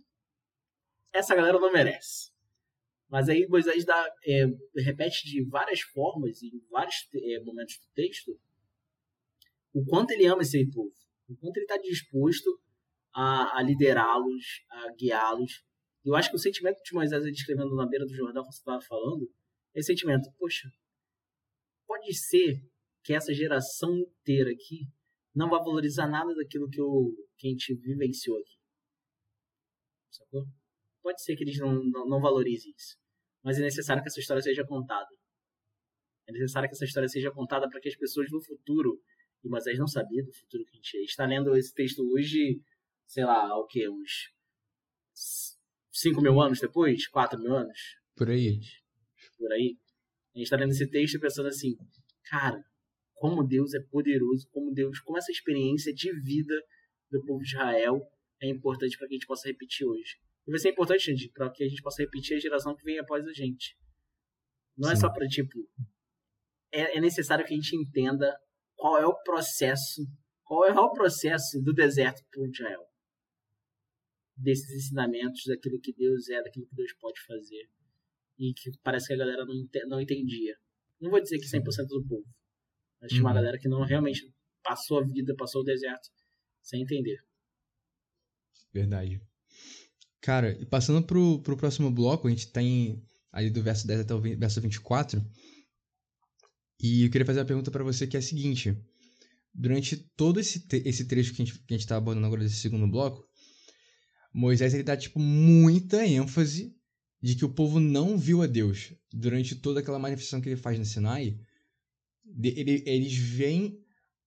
[1.12, 2.32] Essa galera não merece.
[3.10, 4.46] Mas aí Moisés dá, é,
[4.78, 8.40] repete de várias formas, em vários é, momentos do texto,
[9.74, 10.94] o quanto ele ama esse povo.
[11.28, 12.60] O quanto ele está disposto
[13.14, 15.64] a, a liderá-los, a guiá-los.
[16.04, 18.60] Eu acho que o sentimento de Moisés ele escrevendo na beira do Jordão, como você
[18.60, 19.28] estava falando,
[19.74, 20.70] é esse sentimento, poxa,
[21.88, 22.62] pode ser
[23.04, 24.88] que essa geração inteira aqui
[25.34, 28.58] não vai valorizar nada daquilo que, eu, que a gente vivenciou aqui.
[30.12, 30.46] Sacou?
[31.02, 32.98] Pode ser que eles não, não, não valorizem isso.
[33.44, 35.10] Mas é necessário que essa história seja contada.
[36.28, 39.00] É necessário que essa história seja contada para que as pessoas no futuro,
[39.46, 42.62] e Moisés não sabia do futuro que a gente está lendo esse texto hoje,
[43.06, 43.88] sei lá, o que?
[43.88, 44.34] Uns
[45.92, 47.08] 5 mil anos depois?
[47.08, 47.80] 4 mil anos?
[48.16, 48.60] Por aí.
[49.38, 49.78] por aí,
[50.34, 51.76] a gente está lendo esse texto e pensando assim,
[52.24, 52.64] cara,
[53.14, 56.56] como Deus é poderoso, como Deus, como essa experiência de vida
[57.12, 58.02] do povo de Israel
[58.42, 60.18] é importante para que a gente possa repetir hoje.
[60.48, 63.00] E vai ser importante, gente, para que a gente possa repetir a geração que vem
[63.00, 63.78] após a gente.
[64.78, 65.02] Não é Sim.
[65.02, 65.68] só para, tipo,
[66.72, 68.38] é, é necessário que a gente entenda
[68.76, 70.06] qual é o processo,
[70.44, 72.86] qual é o processo do deserto para Israel.
[74.38, 77.70] Desses ensinamentos, daquilo que Deus é, daquilo que Deus pode fazer
[78.38, 79.56] e que parece que a galera não,
[79.88, 80.56] não entendia.
[81.00, 82.26] Não vou dizer que 100% do povo,
[83.02, 83.36] mas tinha uma Uhum.
[83.36, 84.30] galera que não realmente
[84.64, 86.10] passou a vida, passou o deserto
[86.62, 87.18] sem entender.
[88.74, 89.22] Verdade.
[90.22, 94.14] Cara, e passando pro, pro próximo bloco, a gente tem ali do verso 10 até
[94.14, 95.22] o verso 24.
[96.86, 98.78] E eu queria fazer uma pergunta para você que é a seguinte:
[99.52, 103.28] durante todo esse, esse trecho que a gente está abordando agora desse segundo bloco,
[104.32, 106.76] Moisés ele dá tipo muita ênfase
[107.20, 110.78] de que o povo não viu a Deus durante toda aquela manifestação que ele faz
[110.78, 111.40] no Sinai.
[112.44, 113.80] Ele, eles veem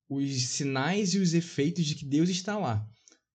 [0.09, 2.85] os sinais e os efeitos de que Deus está lá,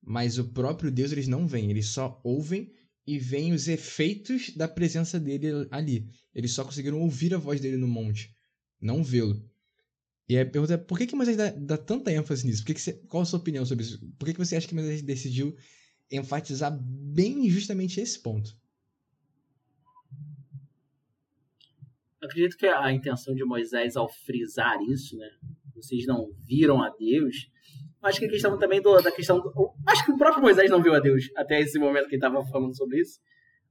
[0.02, 2.70] mas o próprio Deus eles não veem, eles só ouvem
[3.06, 6.10] e veem os efeitos da presença dele ali.
[6.34, 8.33] Eles só conseguiram ouvir a voz dele no monte,
[8.84, 9.42] não vê-lo.
[10.28, 12.62] E a pergunta é, por que, que Moisés dá, dá tanta ênfase nisso?
[12.62, 13.98] Por que que você, qual a sua opinião sobre isso?
[14.18, 15.54] Por que, que você acha que Moisés decidiu
[16.10, 18.56] enfatizar bem justamente esse ponto?
[22.24, 25.28] acredito que a intenção de Moisés ao frisar isso, né?
[25.74, 27.50] Vocês não viram a Deus.
[28.02, 29.40] Acho que a questão também do, da questão.
[29.40, 32.24] Do, acho que o próprio Moisés não viu a Deus até esse momento que ele
[32.24, 33.20] estava falando sobre isso.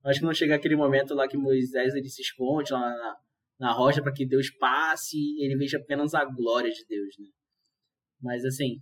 [0.03, 3.17] Acho que não chega aquele momento lá que Moisés ele se esconde lá na,
[3.59, 7.27] na rocha para que Deus passe e ele veja apenas a glória de Deus, né?
[8.21, 8.81] Mas assim,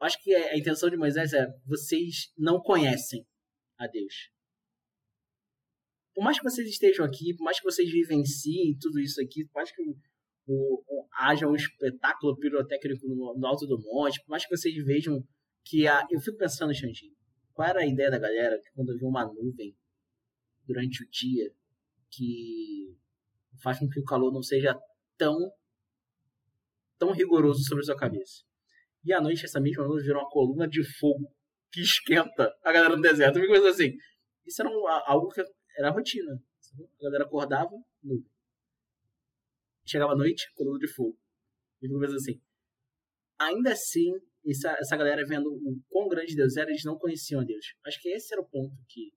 [0.00, 3.26] acho que a intenção de Moisés é vocês não conhecem
[3.78, 4.30] a Deus.
[6.14, 9.54] Por mais que vocês estejam aqui, por mais que vocês vivenciem tudo isso aqui, por
[9.54, 9.82] mais que
[10.46, 14.74] o, o, haja um espetáculo pirotécnico no, no, alto do monte, por mais que vocês
[14.84, 15.26] vejam
[15.64, 17.14] que a, eu fico pensando, Xandinho,
[17.52, 19.76] qual era a ideia da galera que quando viu uma nuvem
[20.66, 21.50] durante o dia
[22.10, 22.96] que
[23.62, 24.78] faz com que o calor não seja
[25.16, 25.36] tão
[26.98, 28.42] tão rigoroso sobre a sua cabeça.
[29.04, 31.30] E à noite, essa mesma luz virou uma coluna de fogo
[31.70, 33.38] que esquenta a galera no deserto.
[33.38, 33.92] Eu pensando assim,
[34.46, 35.42] isso era um, algo que
[35.76, 36.40] era a rotina.
[37.00, 37.70] A galera acordava,
[38.02, 38.30] nuvem.
[39.84, 41.18] Chegava à noite, coluna de fogo.
[41.82, 42.40] E pensando assim,
[43.38, 44.12] ainda assim,
[44.46, 47.74] essa, essa galera vendo o quão grande Deus era, eles não conheciam a Deus.
[47.84, 49.12] Acho que esse era o ponto que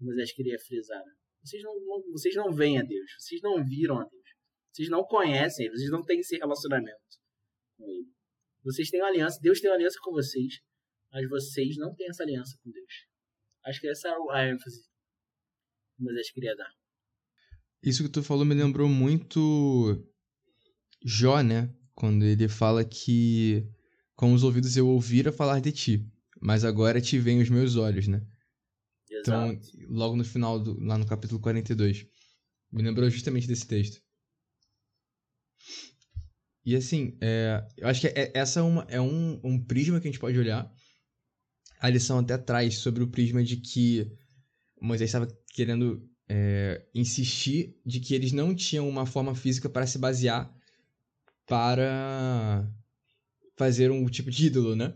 [0.00, 1.04] Moisés queria frisar.
[1.04, 1.12] Né?
[1.42, 4.28] Vocês não, não, vocês não veem a Deus, vocês não viram a Deus,
[4.72, 7.00] vocês não conhecem Ele, vocês não têm esse relacionamento
[7.76, 8.08] com Ele.
[8.62, 10.60] Vocês têm uma aliança, Deus tem uma aliança com vocês,
[11.10, 12.92] mas vocês não têm essa aliança com Deus.
[13.64, 14.82] Acho que essa é a ênfase
[15.96, 16.70] que Moisés queria dar.
[17.82, 20.06] Isso que tu falou me lembrou muito
[21.04, 21.74] Jó, né?
[21.94, 23.66] Quando ele fala que
[24.14, 26.06] com os ouvidos eu ouvira falar de ti,
[26.40, 28.20] mas agora te veem os meus olhos, né?
[29.10, 29.78] Então, Exato.
[29.88, 32.06] Logo no final, do, lá no capítulo 42.
[32.72, 34.00] Me lembrou justamente desse texto.
[36.64, 40.06] E assim, é, eu acho que é, essa é, uma, é um, um prisma que
[40.06, 40.70] a gente pode olhar.
[41.80, 44.06] A lição até traz sobre o prisma de que
[44.80, 49.98] Moisés estava querendo é, insistir de que eles não tinham uma forma física para se
[49.98, 50.54] basear
[51.46, 52.72] para
[53.56, 54.94] fazer um tipo de ídolo, né?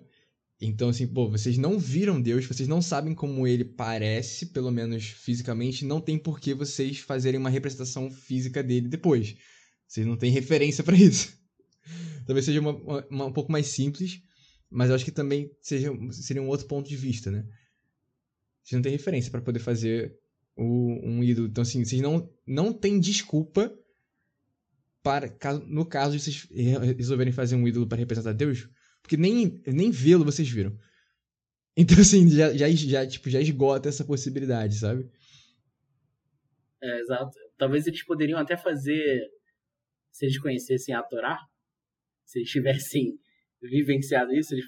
[0.66, 5.04] Então, assim, pô, vocês não viram Deus, vocês não sabem como ele parece, pelo menos
[5.04, 9.36] fisicamente, não tem por que vocês fazerem uma representação física dele depois.
[9.86, 11.38] Vocês não têm referência para isso.
[12.26, 12.72] Talvez seja uma,
[13.10, 14.22] uma, um pouco mais simples,
[14.70, 17.44] mas eu acho que também seja, seria um outro ponto de vista, né?
[18.62, 20.18] Vocês não têm referência para poder fazer
[20.56, 21.48] o, um ídolo.
[21.48, 23.70] Então, assim, vocês não, não têm desculpa
[25.02, 25.30] para,
[25.66, 26.48] no caso de vocês
[26.96, 28.66] resolverem fazer um ídolo para representar Deus,
[29.04, 30.74] porque nem, nem vê-lo vocês viram.
[31.76, 35.06] Então, assim, já, já, já, tipo, já esgota essa possibilidade, sabe?
[36.82, 37.38] É, exato.
[37.58, 39.28] Talvez eles poderiam até fazer,
[40.10, 41.38] se eles conhecessem a Torá,
[42.24, 43.18] se eles tivessem
[43.60, 44.64] vivenciado isso, eles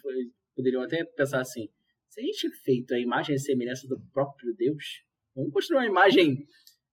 [0.54, 1.66] poderiam até pensar assim:
[2.10, 5.02] se a gente feito a imagem e semelhança do próprio Deus,
[5.34, 6.46] vamos construir uma imagem,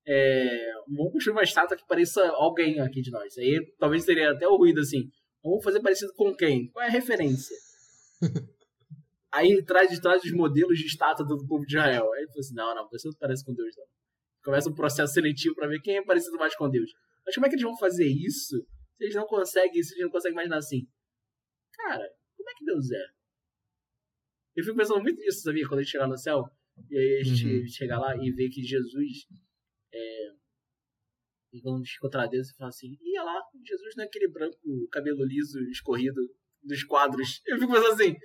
[0.07, 3.37] é, vamos construir uma estátua que pareça alguém aqui de nós.
[3.37, 5.09] Aí talvez teria até o ruído assim:
[5.43, 6.69] Vamos fazer parecido com quem?
[6.69, 7.55] Qual é a referência?
[9.31, 12.11] Aí traz de trás os modelos de estátua do povo de Israel.
[12.13, 13.85] Aí ele falou assim: não, não, você não parece com Deus, não.
[14.43, 16.91] Começa um processo seletivo para ver quem é parecido mais com Deus.
[17.25, 18.57] Mas como é que eles vão fazer isso
[18.95, 20.87] se eles não conseguem, se eles não conseguem imaginar assim?
[21.73, 23.05] Cara, como é que Deus é?
[24.55, 25.67] Eu fico pensando muito nisso, sabia?
[25.67, 26.43] Quando a gente chegar no céu,
[26.89, 27.67] e aí a gente uhum.
[27.67, 29.25] chegar lá e ver que Jesus
[29.91, 30.31] é,
[31.53, 34.57] e vamos encontrar Deus e falar assim: ia lá, Jesus não é aquele branco,
[34.91, 36.21] cabelo liso, escorrido
[36.63, 37.41] dos quadros.
[37.45, 38.15] Eu fico pensando assim: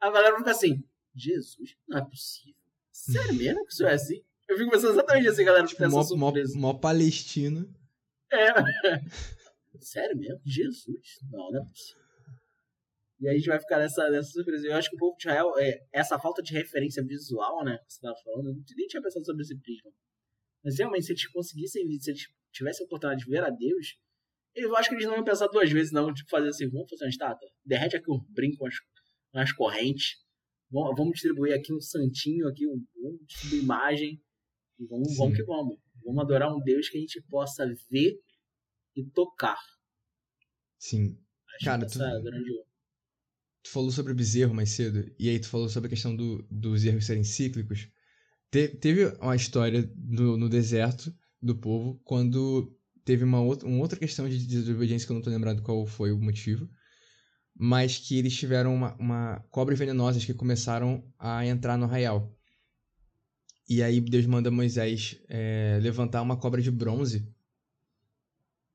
[0.00, 0.82] a galera fica assim:
[1.14, 2.54] Jesus, não é possível.
[2.92, 4.22] Sério mesmo que isso é assim?
[4.48, 5.66] Eu fico pensando exatamente assim, galera.
[5.66, 7.68] Tipo, mó, mó, mó palestino.
[8.30, 8.48] É.
[9.80, 10.40] Sério mesmo?
[10.44, 11.18] Jesus?
[11.30, 12.02] Não, não é possível.
[13.18, 14.66] E aí a gente vai ficar nessa, nessa surpresa.
[14.66, 17.78] Eu acho que o povo de Israel, é, essa falta de referência visual, né?
[17.78, 19.90] Que você tava falando, eu nem tinha pensado sobre esse prisma.
[20.64, 23.96] Mas realmente, se eles conseguissem, se eles tivesse a oportunidade de ver a Deus,
[24.54, 26.12] eu acho que eles não iam pensar duas vezes, não.
[26.12, 27.48] Tipo, fazer assim, vamos fazer uma estátua?
[27.64, 28.74] Derrete aqui um brinco com as,
[29.32, 30.16] com as correntes.
[30.70, 34.22] Vamos, vamos distribuir aqui um santinho, aqui, um, vamos distribuir imagem.
[34.78, 35.76] E vamos, vamos que vamos.
[36.04, 38.18] Vamos adorar um Deus que a gente possa ver
[38.96, 39.56] e tocar.
[40.78, 41.16] Sim.
[41.56, 42.20] Acho Cara, que tu- é.
[43.64, 46.42] Tu falou sobre o bezerro mais cedo, e aí tu falou sobre a questão do,
[46.50, 47.88] dos erros serem cíclicos.
[48.50, 52.72] Te- teve uma história no, no deserto do povo, quando
[53.04, 56.12] teve uma, outra uma outra questão de desobediência que eu não tô lembrado qual foi
[56.12, 56.68] o motivo,
[57.54, 62.32] mas que eles tiveram uma, uma cobras venenosas que começaram a entrar no arraial.
[63.68, 67.28] E aí Deus manda Moisés é, levantar uma cobra de bronze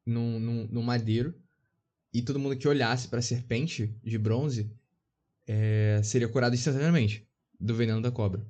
[0.06, 1.36] num, num, num madeiro
[2.14, 4.72] e todo mundo que olhasse para a serpente de bronze
[5.46, 7.28] é, seria curado instantaneamente
[7.60, 8.46] do veneno da cobra.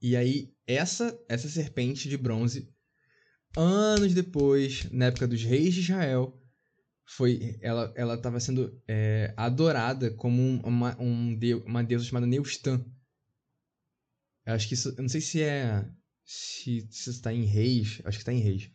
[0.00, 2.68] E aí, essa, essa serpente de bronze,
[3.56, 6.40] anos depois, na época dos reis de Israel,
[7.04, 12.26] foi ela ela estava sendo é, adorada como um- uma, um deu, uma deusa chamada
[12.26, 12.84] Neustan.
[14.46, 14.90] Eu acho que isso.
[14.90, 15.84] Eu não sei se é.
[16.24, 18.00] Se, se isso tá em Reis.
[18.04, 18.70] Acho que tá em Reis.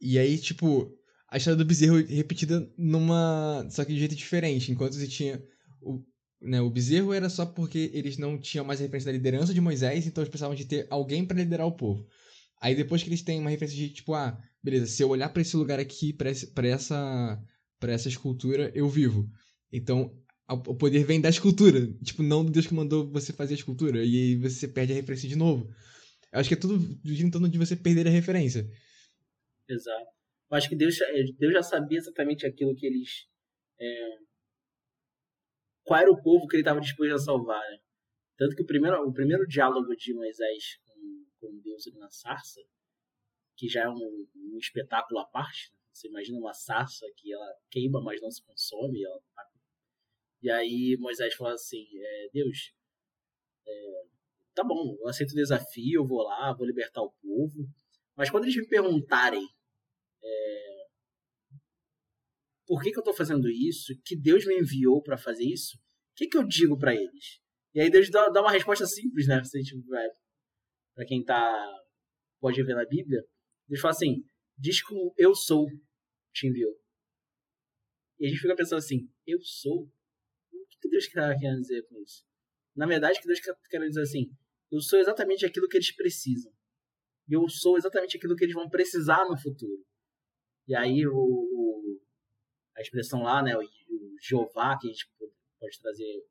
[0.00, 0.90] E aí, tipo,
[1.28, 3.66] a história do bezerro repetida numa.
[3.70, 4.72] Só que de jeito diferente.
[4.72, 5.42] Enquanto você tinha.
[6.46, 9.60] Né, o bezerro era só porque eles não tinham mais a referência da liderança de
[9.60, 12.06] Moisés, então eles precisavam de ter alguém pra liderar o povo.
[12.60, 15.42] Aí depois que eles têm uma referência de tipo, ah, beleza, se eu olhar pra
[15.42, 17.42] esse lugar aqui, pra essa,
[17.78, 19.28] pra essa escultura, eu vivo.
[19.72, 20.16] Então,
[20.48, 21.86] o poder vem da escultura.
[22.02, 24.04] Tipo, não do Deus que mandou você fazer a escultura.
[24.04, 25.68] E aí você perde a referência de novo.
[26.32, 28.68] Eu acho que é tudo em torno de você perder a referência.
[29.68, 30.06] Exato.
[30.50, 30.96] Eu acho que Deus,
[31.38, 33.26] Deus já sabia exatamente aquilo que eles.
[33.80, 34.08] é,
[35.86, 37.62] qual era o povo que ele estava disposto a salvar.
[37.70, 37.78] Né?
[38.36, 42.60] Tanto que o primeiro, o primeiro diálogo de Moisés com, com Deus ali na sarça,
[43.56, 45.78] que já é um, um espetáculo à parte, né?
[45.92, 49.02] você imagina uma sarça que ela queima, mas não se consome.
[49.02, 49.18] Ela...
[49.34, 49.48] tá
[50.42, 52.74] E aí Moisés fala assim: é, Deus,
[53.64, 54.02] é,
[54.54, 57.66] tá bom, eu aceito o desafio, eu vou lá, vou libertar o povo.
[58.16, 59.46] Mas quando eles me perguntarem
[60.22, 60.75] é,
[62.66, 65.80] por que, que eu estou fazendo isso, que Deus me enviou para fazer isso, o
[66.16, 67.40] que, que eu digo para eles?
[67.74, 69.42] E aí Deus dá, dá uma resposta simples, né?
[69.44, 70.06] Se a gente vai,
[70.94, 71.72] para quem tá
[72.40, 73.22] pode ver na Bíblia,
[73.68, 74.24] Deus fala assim:
[74.58, 75.66] diz que eu sou
[76.32, 76.74] te enviou.
[78.18, 79.82] E a gente fica pensando assim: eu sou?
[79.82, 82.24] O que, que Deus está querendo dizer com isso?
[82.74, 84.30] Na verdade, que Deus quer quer dizer assim:
[84.70, 86.52] eu sou exatamente aquilo que eles precisam
[87.28, 89.84] e eu sou exatamente aquilo que eles vão precisar no futuro.
[90.68, 91.85] E aí o, o-
[92.76, 95.06] a expressão lá, né, o, o Jeová, que a gente
[95.58, 96.22] pode trazer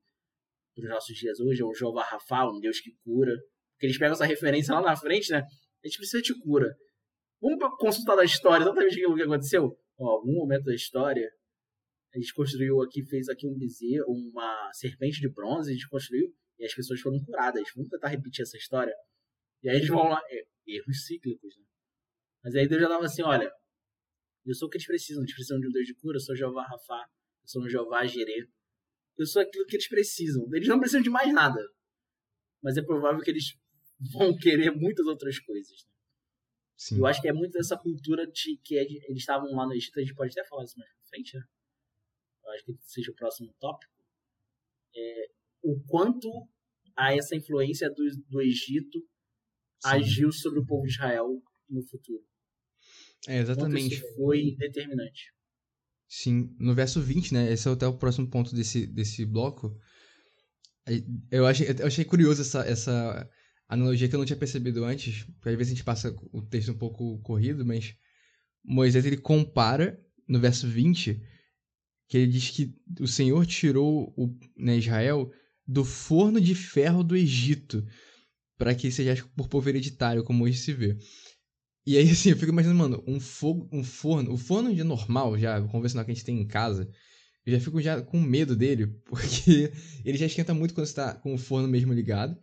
[0.76, 3.34] para os nossos dias hoje, é o Jeová Rafa, um Deus que cura.
[3.74, 5.40] Porque eles pegam essa referência lá na frente, né?
[5.40, 6.76] A gente precisa de cura.
[7.42, 9.78] Vamos consultar na história exatamente aquilo que aconteceu?
[10.00, 11.30] Em algum momento da história,
[12.14, 16.34] a gente construiu aqui, fez aqui um bezerro, uma serpente de bronze, a gente construiu,
[16.58, 17.64] e as pessoas foram curadas.
[17.76, 18.94] Vamos tentar repetir essa história?
[19.62, 21.64] E aí eles vão lá, é, erros cíclicos, né?
[22.44, 23.52] Mas aí Deus já dava assim, olha,
[24.46, 26.36] eu sou o que eles precisam, eles precisam de um Deus de cura, eu sou
[26.36, 27.10] Jeová Rafa,
[27.44, 28.48] eu sou um Jeová Jirê.
[29.18, 30.46] Eu sou aquilo que eles precisam.
[30.54, 31.62] Eles não precisam de mais nada.
[32.62, 33.58] Mas é provável que eles
[34.12, 35.72] vão querer muitas outras coisas.
[35.72, 35.96] né?
[36.78, 36.98] Sim.
[36.98, 39.98] Eu acho que é muito dessa cultura de que eles eles estavam lá no Egito,
[39.98, 41.44] a gente pode até falar isso mais pra frente, né?
[42.44, 43.94] Eu acho que seja o próximo tópico.
[44.96, 45.28] É,
[45.64, 46.30] o quanto
[46.96, 49.90] a essa influência do, do Egito Sim.
[49.90, 52.24] agiu sobre o povo de Israel no futuro.
[53.28, 54.02] É, exatamente.
[54.16, 55.34] foi determinante.
[56.08, 57.52] Sim, no verso 20, né?
[57.52, 59.76] Esse é até o próximo ponto desse, desse bloco.
[61.32, 63.30] Eu achei, eu achei curioso essa, essa
[63.68, 66.72] analogia que eu não tinha percebido antes, porque às vezes a gente passa o texto
[66.72, 67.96] um pouco corrido, mas
[68.64, 71.22] Moisés ele compara no verso 20
[72.08, 75.32] que ele diz que o Senhor tirou o, né, Israel
[75.68, 77.84] do forno de ferro do Egito
[78.58, 80.96] para que seja por povo hereditário, como hoje se vê.
[81.86, 85.38] E aí, assim, eu fico imaginando, mano, um fogo, um forno, o forno de normal,
[85.38, 86.90] já, convencional que a gente tem em casa,
[87.46, 89.72] eu já fico já com medo dele, porque
[90.06, 92.38] ele já esquenta muito quando você tá com o forno mesmo ligado.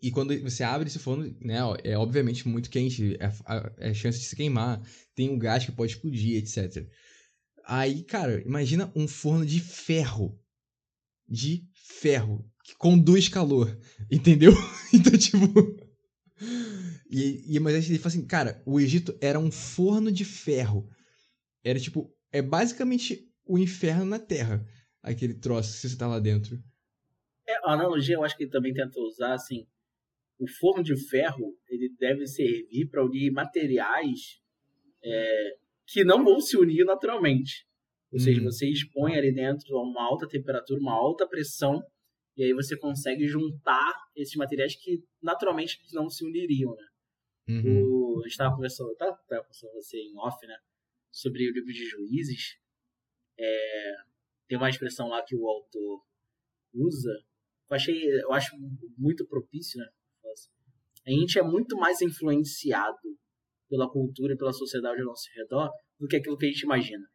[0.00, 3.92] E quando você abre esse forno, né, ó, é obviamente muito quente, é, a- é
[3.94, 4.80] chance de se queimar,
[5.14, 6.88] tem um gás que pode explodir, etc.
[7.64, 10.38] Aí, cara, imagina um forno de ferro.
[11.28, 12.44] De ferro.
[12.64, 13.78] Que conduz calor.
[14.10, 14.52] Entendeu?
[14.94, 15.87] Então, tipo.
[17.10, 20.88] E, e mas ele fala assim, cara, o Egito era um forno de ferro.
[21.64, 22.14] Era tipo.
[22.30, 24.64] É basicamente o inferno na Terra.
[25.02, 26.62] Aquele troço, se você tá lá dentro.
[27.48, 29.66] É, a analogia eu acho que ele também tenta usar assim,
[30.38, 34.38] o forno de ferro ele deve servir para unir materiais
[35.02, 35.56] é,
[35.86, 37.66] que não vão se unir naturalmente.
[38.12, 38.44] Ou seja, Hum.
[38.44, 41.82] você expõe ali dentro a uma alta temperatura, uma alta pressão,
[42.36, 46.84] e aí você consegue juntar esses materiais que naturalmente não se uniriam, né?
[47.48, 47.82] Uhum.
[47.82, 50.56] O, a gente estava conversando, tá, tava conversando com você em off, né?
[51.10, 52.58] Sobre o livro de juízes.
[53.38, 53.94] É,
[54.46, 56.04] tem uma expressão lá que o autor
[56.74, 57.12] usa.
[57.70, 58.56] Eu, achei, eu acho
[58.96, 59.88] muito propício, né?
[61.06, 62.98] A gente é muito mais influenciado
[63.68, 67.06] pela cultura e pela sociedade ao nosso redor do que aquilo que a gente imagina.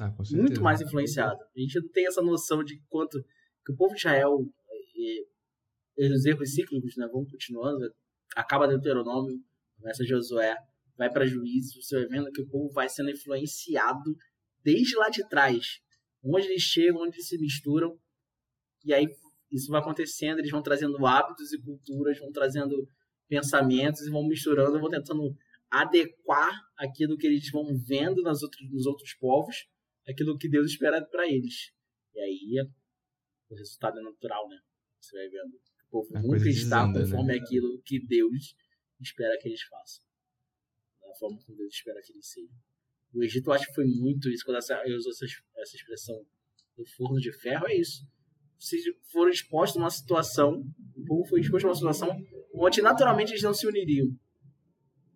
[0.00, 0.12] Ah.
[0.32, 1.40] Muito mais influenciado.
[1.40, 3.22] A gente não tem essa noção de quanto
[3.64, 4.38] que o povo de Israel
[4.94, 5.26] e,
[5.98, 7.94] e os erros cíclicos, né, vão continuando.
[8.36, 9.38] Acaba Deuteronômio,
[9.76, 10.56] começa Josué,
[10.96, 14.16] vai para Juízes, você vai vendo que o povo vai sendo influenciado
[14.62, 15.80] desde lá de trás,
[16.22, 17.98] onde eles chegam, onde eles se misturam,
[18.84, 19.06] e aí
[19.50, 22.88] isso vai acontecendo, eles vão trazendo hábitos e culturas, vão trazendo
[23.28, 25.34] pensamentos e vão misturando, vão tentando
[25.70, 29.68] adequar aquilo que eles vão vendo nas outros, nos outros povos,
[30.08, 31.72] aquilo que Deus espera para eles.
[32.14, 32.68] E aí
[33.48, 34.58] o resultado é natural, né?
[35.00, 35.69] Você vai vendo.
[35.90, 37.38] O povo A nunca está desanda, conforme né?
[37.40, 38.54] aquilo que Deus
[39.00, 40.04] espera que eles façam.
[41.00, 42.56] Da forma como Deus espera que eles sejam.
[43.12, 45.26] O Egito, eu acho que foi muito isso, quando essa, eu uso essa,
[45.56, 46.24] essa expressão
[46.76, 48.06] do forno de ferro, é isso.
[48.58, 48.78] Se
[49.10, 50.62] foram expostos a uma situação,
[50.94, 52.16] o povo foi exposto a uma situação
[52.54, 54.08] onde naturalmente eles não se uniriam.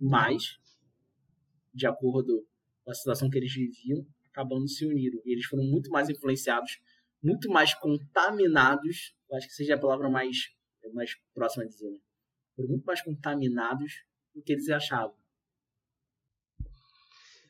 [0.01, 0.59] Mas,
[1.73, 2.47] de acordo
[2.83, 4.05] com a situação que eles viviam,
[4.35, 5.21] acabando se uniram.
[5.25, 6.81] E eles foram muito mais influenciados,
[7.23, 10.37] muito mais contaminados, eu acho que seja a palavra mais,
[10.93, 11.99] mais próxima a dizer, né?
[12.57, 13.93] Foram muito mais contaminados
[14.35, 15.15] do que eles achavam.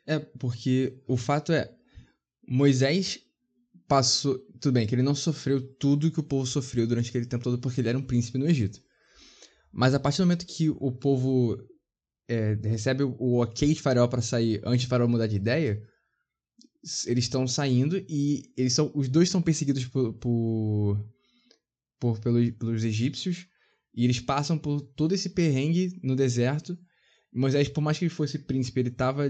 [0.07, 1.74] É, porque o fato é,
[2.47, 3.24] Moisés
[3.89, 4.39] passou.
[4.61, 7.59] Tudo bem, que ele não sofreu tudo que o povo sofreu durante aquele tempo todo,
[7.59, 8.82] porque ele era um príncipe no Egito.
[9.70, 11.59] Mas a partir do momento que o povo
[12.28, 15.82] é, recebe o, ok de Faraó para sair antes de Faraó mudar de ideia,
[17.07, 21.05] eles estão saindo e eles são, os dois são perseguidos por, por,
[22.05, 23.46] por- pelo- pelos egípcios
[23.94, 26.76] e eles passam por todo esse perrengue no deserto.
[27.32, 29.22] Moisés, por mais que ele fosse príncipe, ele estava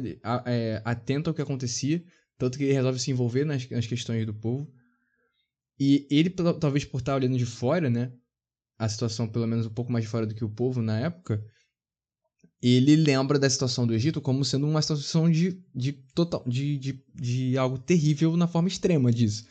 [0.84, 2.02] atento ao que acontecia,
[2.36, 4.68] tanto que ele resolve se envolver nas, nas questões do povo.
[5.78, 8.12] E ele, tal- talvez por estar olhando de fora, né,
[8.76, 11.40] a situação pelo menos um pouco mais de fora do que o povo na época,
[12.60, 17.04] ele lembra da situação do Egito como sendo uma situação de, de, total, de, de,
[17.14, 19.46] de algo terrível na forma extrema disso.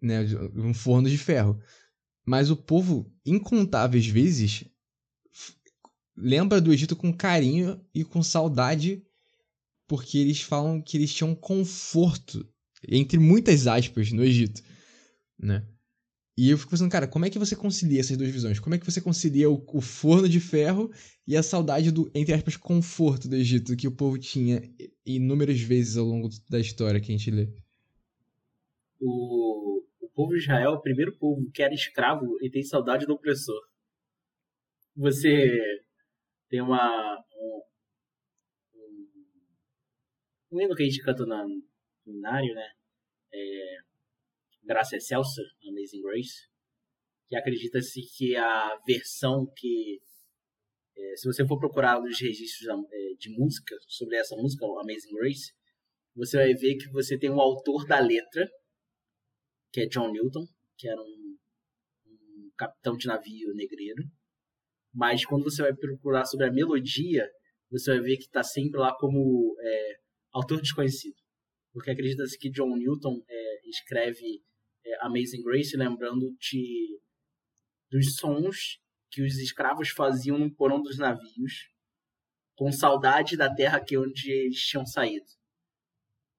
[0.00, 0.20] Né,
[0.54, 1.60] um forno de ferro.
[2.24, 4.64] Mas o povo, incontáveis vezes,
[6.16, 9.02] lembra do Egito com carinho e com saudade,
[9.88, 12.46] porque eles falam que eles tinham conforto,
[12.86, 14.62] entre muitas aspas, no Egito.
[15.38, 15.66] Né?
[16.36, 18.58] E eu fico pensando, cara, como é que você concilia essas duas visões?
[18.58, 20.90] Como é que você concilia o, o forno de ferro
[21.26, 24.62] e a saudade do, entre aspas, conforto do Egito que o povo tinha
[25.04, 27.48] inúmeras vezes ao longo da história que a gente lê?
[29.00, 29.69] O
[30.10, 33.60] povo de Israel é o primeiro povo que era escravo e tem saudade do opressor.
[34.96, 35.82] Você
[36.48, 37.16] tem uma.
[37.36, 37.62] Um,
[40.52, 41.62] um, hino que a gente canta na- no
[42.04, 42.68] seminário, né?
[43.32, 43.76] É,
[44.64, 46.48] Graça Excelsa, Amazing Grace.
[47.28, 50.00] Que acredita-se que a versão que.
[50.96, 55.52] é, se você for procurar os registros é, de música sobre essa música, Amazing Grace,
[56.14, 58.50] você vai ver que você tem um autor da letra
[59.72, 60.46] que é John Newton,
[60.76, 61.36] que era um,
[62.06, 64.02] um capitão de navio negreiro.
[64.92, 67.28] Mas quando você vai procurar sobre a melodia,
[67.70, 70.00] você vai ver que está sempre lá como é,
[70.32, 71.16] autor desconhecido.
[71.72, 74.42] Porque acredita-se que John Newton é, escreve
[74.84, 77.00] é, Amazing Grace lembrando de,
[77.90, 81.70] dos sons que os escravos faziam no porão dos navios,
[82.56, 85.26] com saudade da terra que onde eles tinham saído.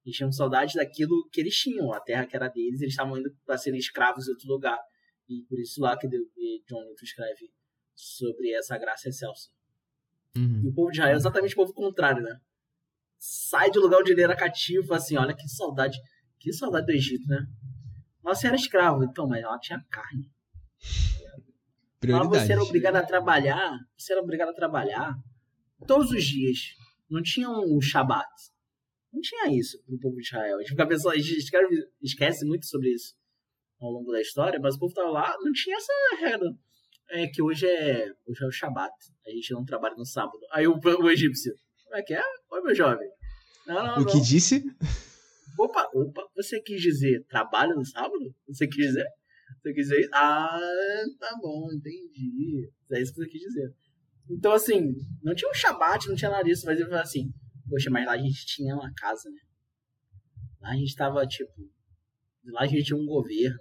[0.05, 3.29] Eles tinham saudade daquilo que eles tinham, a terra que era deles, eles estavam indo
[3.45, 4.79] para serem escravos em outro lugar.
[5.29, 6.17] E por isso lá que de-
[6.67, 7.51] John Newton escreve
[7.95, 9.49] sobre essa graça excelsa.
[10.63, 12.39] E o povo de Israel é exatamente o povo contrário, né?
[13.19, 15.97] Sai do lugar onde ele era cativo, assim, olha que saudade,
[16.39, 17.45] que saudade do Egito, né?
[18.23, 20.31] Mas você era escravo, então, mas ela tinha carne.
[20.79, 21.41] Mas
[21.99, 22.45] Prioridade.
[22.47, 25.13] você era obrigado a trabalhar, você era obrigado a trabalhar
[25.85, 26.57] todos os dias.
[27.09, 28.27] Não tinha um Shabat.
[29.11, 30.57] Não tinha isso pro povo de Israel.
[30.57, 33.13] A gente fica pensando, a gente esquece muito sobre isso
[33.79, 36.49] ao longo da história, mas o povo tava lá, não tinha essa regra.
[37.09, 38.93] É que hoje é, hoje é o Shabat.
[39.27, 40.39] A gente não trabalha no sábado.
[40.53, 41.53] Aí o, o egípcio,
[41.83, 42.21] como é que é?
[42.51, 43.09] Oi, meu jovem.
[43.67, 44.05] Não, não, O não.
[44.05, 44.63] que disse?
[45.59, 48.33] Opa, opa, você quis dizer trabalho no sábado?
[48.47, 49.05] Você quis dizer?
[49.61, 50.09] Você quis dizer isso?
[50.13, 50.57] Ah,
[51.19, 52.69] tá bom, entendi.
[52.91, 53.73] É isso que você quis dizer.
[54.29, 57.33] Então, assim, não tinha um Shabat, não tinha nada disso, mas ele falou assim,
[57.71, 59.39] poxa, mas lá a gente tinha uma casa, né?
[60.59, 61.71] Lá a gente tava, tipo,
[62.45, 63.57] lá a gente tinha um governo,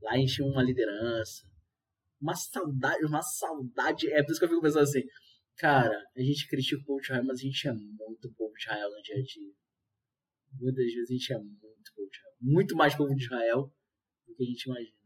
[0.00, 1.46] lá a gente tinha uma liderança,
[2.20, 5.02] uma saudade, uma saudade, é por isso que eu fico pensando assim,
[5.60, 8.62] Cara, a gente critica o povo de Israel, mas a gente é muito povo de
[8.62, 9.52] Israel no dia a dia.
[10.58, 12.34] Muitas vezes a gente é muito povo de Israel.
[12.40, 13.70] Muito mais povo de Israel
[14.26, 14.96] do que a gente imagina.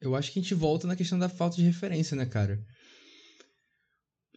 [0.00, 2.64] Eu acho que a gente volta na questão da falta de referência, né, cara?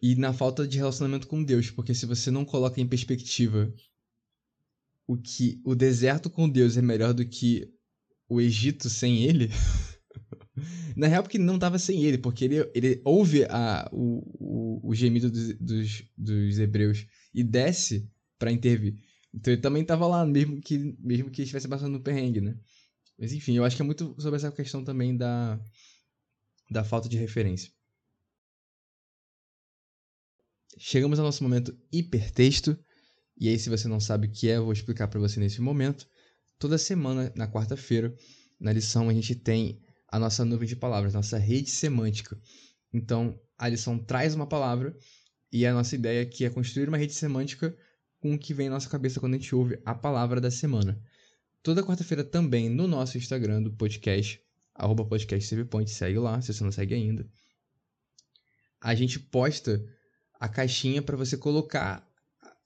[0.02, 3.72] E na falta de relacionamento com Deus, porque se você não coloca em perspectiva
[5.06, 7.70] o que o deserto com Deus é melhor do que
[8.28, 9.50] o Egito sem ele,
[10.96, 14.96] na real porque não tava sem ele, porque ele, ele ouve a, o, o, o
[14.96, 18.96] gemido dos, dos, dos hebreus e desce para intervir.
[19.34, 22.58] Então ele também tava lá, mesmo que, mesmo que estivesse passando no perrengue, né?
[23.20, 25.60] Mas enfim, eu acho que é muito sobre essa questão também da,
[26.70, 27.72] da falta de referência.
[30.78, 32.78] Chegamos ao nosso momento hipertexto.
[33.38, 35.62] E aí, se você não sabe o que é, eu vou explicar para você nesse
[35.62, 36.08] momento.
[36.60, 38.16] Toda semana, na quarta-feira,
[38.60, 42.40] na lição, a gente tem a nossa nuvem de palavras, nossa rede semântica.
[42.94, 44.96] Então, a lição traz uma palavra
[45.52, 47.76] e a nossa ideia aqui é construir uma rede semântica
[48.20, 51.02] com o que vem na nossa cabeça quando a gente ouve a palavra da semana
[51.64, 54.42] toda quarta-feira também no nosso Instagram do podcast,
[54.74, 55.56] arroba podcast
[55.88, 57.28] segue lá, se você não segue ainda.
[58.80, 59.84] A gente posta
[60.42, 62.04] a caixinha para você colocar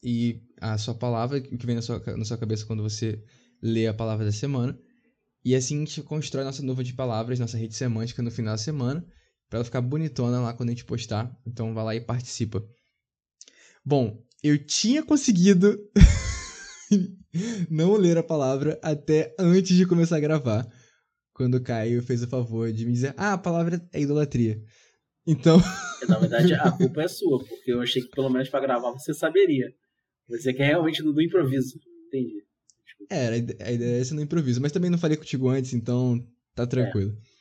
[0.02, 3.22] e a sua palavra, que vem na sua, na sua cabeça quando você
[3.62, 4.80] lê a palavra da semana.
[5.44, 8.58] E assim a gente constrói nossa nuvem de palavras, nossa rede semântica no final da
[8.58, 9.06] semana,
[9.50, 11.38] para ela ficar bonitona lá quando a gente postar.
[11.46, 12.66] Então vai lá e participa.
[13.84, 15.78] Bom, eu tinha conseguido
[17.70, 20.66] não ler a palavra até antes de começar a gravar.
[21.34, 24.64] Quando o Caio fez o favor de me dizer, ah, a palavra é idolatria.
[25.28, 25.58] Então.
[26.08, 29.14] Na verdade, a culpa é sua, porque eu achei que pelo menos para gravar você
[29.14, 29.74] saberia.
[30.28, 31.80] Você quer realmente do, do improviso.
[32.08, 32.44] Entendi.
[33.10, 33.28] É,
[33.64, 37.12] a ideia é ser no improviso, mas também não falei contigo antes, então tá tranquilo.
[37.12, 37.36] É.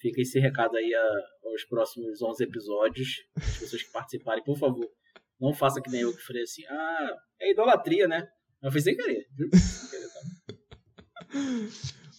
[0.00, 3.08] Fica esse recado aí a, aos próximos 11 episódios.
[3.36, 4.88] As pessoas que participarem, por favor,
[5.40, 8.26] não faça que nem eu que falei assim, ah, é idolatria, né?
[8.62, 9.26] Eu fiz sem querer,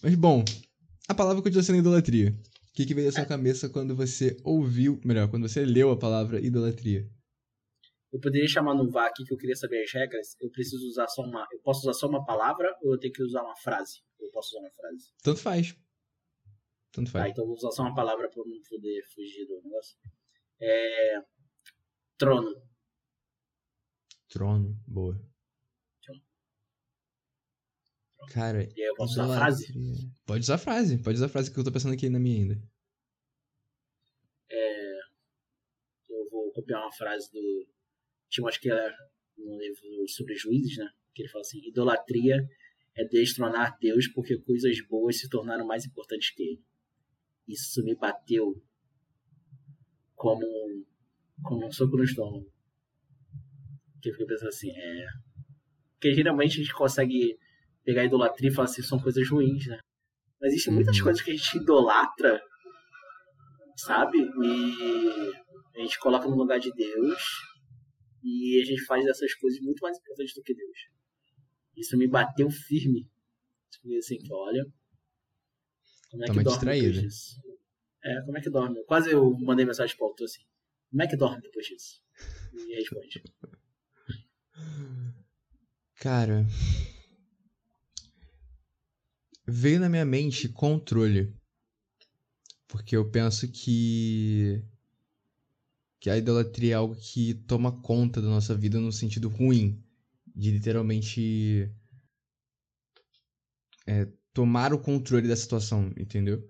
[0.02, 0.44] Mas bom,
[1.08, 2.32] a palavra continua sendo idolatria.
[2.78, 5.98] O que, que veio à sua cabeça quando você ouviu, melhor, quando você leu a
[5.98, 7.10] palavra idolatria?
[8.12, 10.36] Eu poderia chamar no VAR aqui que eu queria saber as regras.
[10.40, 11.44] Eu preciso usar só uma.
[11.50, 14.00] Eu posso usar só uma palavra ou eu tenho que usar uma frase?
[14.20, 15.12] Eu posso usar uma frase.
[15.24, 15.76] Tanto faz.
[16.92, 17.24] Tanto faz.
[17.24, 19.98] Ah, então eu vou usar só uma palavra pra não poder fugir do negócio.
[20.60, 21.20] É.
[22.16, 22.62] Trono.
[24.28, 25.20] Trono, boa.
[28.32, 29.66] Cara, e aí eu posso usar a frase?
[30.26, 32.42] Pode usar a frase, pode usar a frase que eu tô pensando aqui na minha
[32.42, 32.62] ainda.
[34.50, 34.98] É,
[36.10, 37.66] eu vou copiar uma frase do
[38.28, 38.92] Timothy Keller
[39.36, 40.88] no livro sobre juízes, né?
[41.14, 42.36] Que ele fala assim: idolatria
[42.96, 46.62] é destronar Deus porque coisas boas se tornaram mais importantes que ele.
[47.46, 48.62] Isso me bateu
[50.14, 50.44] como,
[51.42, 52.52] como um soco no estômago.
[54.02, 55.06] Que eu fiquei pensando assim, é.
[55.94, 57.38] Porque geralmente a gente consegue
[57.88, 59.78] pegar idolatria e falar assim, são coisas ruins, né?
[60.38, 61.04] Mas existem muitas uhum.
[61.04, 62.38] coisas que a gente idolatra,
[63.78, 64.18] sabe?
[64.18, 65.32] E
[65.74, 67.22] a gente coloca no lugar de Deus
[68.22, 70.78] e a gente faz essas coisas muito mais importantes do que Deus.
[71.78, 73.08] Isso me bateu firme.
[73.70, 74.66] Tipo assim, que olha.
[76.10, 76.86] Como é que dorme distraído.
[76.92, 77.40] depois disso?
[78.04, 78.84] É, como é que dorme?
[78.84, 80.42] Quase eu mandei mensagem pro autor assim.
[80.90, 82.02] Como é que dorme depois disso?
[82.52, 83.22] E responde.
[85.96, 86.46] Cara,
[89.48, 91.34] veio na minha mente controle.
[92.68, 94.62] Porque eu penso que
[96.00, 99.82] que a idolatria é algo que toma conta da nossa vida no sentido ruim,
[100.32, 101.68] de literalmente
[103.84, 106.48] é, tomar o controle da situação, entendeu?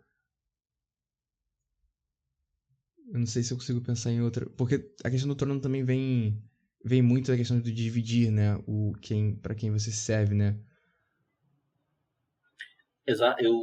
[3.06, 5.82] Eu não sei se eu consigo pensar em outra, porque a questão do trono também
[5.82, 6.42] vem
[6.84, 10.58] vem muito da questão de dividir, né, o quem para quem você serve, né?
[13.38, 13.54] Eu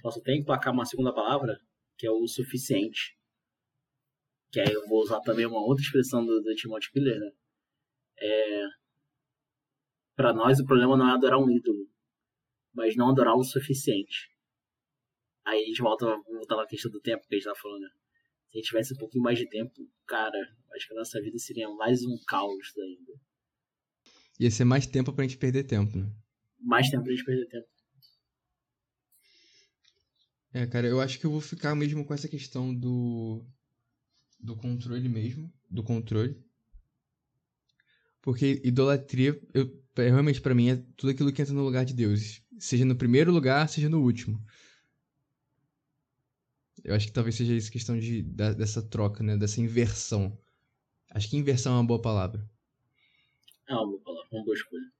[0.00, 1.58] posso até emplacar uma segunda palavra,
[1.96, 3.18] que é o suficiente.
[4.52, 7.30] Que aí eu vou usar também uma outra expressão do, do Timothy Miller, né?
[8.20, 8.62] É,
[10.14, 11.88] para nós o problema não é adorar um ídolo,
[12.72, 14.30] mas não adorar o suficiente.
[15.44, 17.88] Aí a gente volta, voltar na questão do tempo que a gente tá falando, né?
[18.48, 19.72] Se a gente tivesse um pouquinho mais de tempo,
[20.06, 20.38] cara,
[20.74, 23.12] acho que a nossa vida seria mais um caos ainda.
[24.38, 26.10] Ia ser mais tempo pra gente perder tempo, né?
[26.60, 27.73] Mais tempo pra gente perder tempo.
[30.54, 33.44] É, cara, eu acho que eu vou ficar mesmo com essa questão do.
[34.38, 35.52] do controle mesmo.
[35.68, 36.40] Do controle.
[38.22, 42.40] Porque idolatria, eu, realmente para mim, é tudo aquilo que entra no lugar de Deus.
[42.56, 44.40] Seja no primeiro lugar, seja no último.
[46.84, 49.36] Eu acho que talvez seja isso questão de, da, dessa troca, né?
[49.36, 50.38] Dessa inversão.
[51.10, 52.48] Acho que inversão é uma boa palavra.
[53.68, 54.92] É uma boa palavra, uma boa escolha.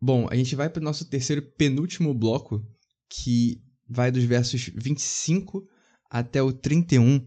[0.00, 2.66] Bom, a gente vai para o nosso terceiro penúltimo bloco,
[3.08, 5.66] que vai dos versos 25
[6.10, 7.26] até o 31,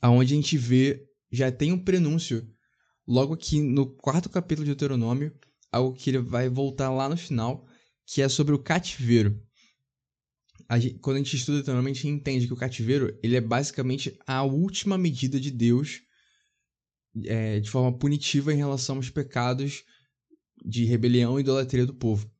[0.00, 2.48] aonde a gente vê, já tem um prenúncio,
[3.06, 5.34] logo aqui no quarto capítulo de Deuteronômio,
[5.70, 7.66] algo que ele vai voltar lá no final,
[8.06, 9.40] que é sobre o cativeiro.
[10.68, 13.40] A gente, quando a gente estuda Deuteronômio, a gente entende que o cativeiro ele é
[13.40, 16.02] basicamente a última medida de Deus
[17.24, 19.84] é, de forma punitiva em relação aos pecados
[20.64, 22.30] de rebelião e idolatria do povo.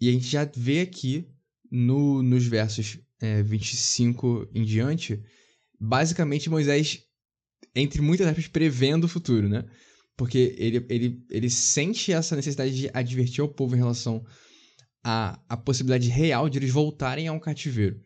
[0.00, 1.33] E a gente já vê aqui
[1.76, 5.20] no, nos versos é, 25 em diante,
[5.80, 7.02] basicamente Moisés,
[7.74, 9.64] entre muitas aspas, prevendo o futuro, né?
[10.16, 14.24] Porque ele, ele, ele sente essa necessidade de advertir ao povo em relação
[15.02, 18.00] à, à possibilidade real de eles voltarem a um cativeiro.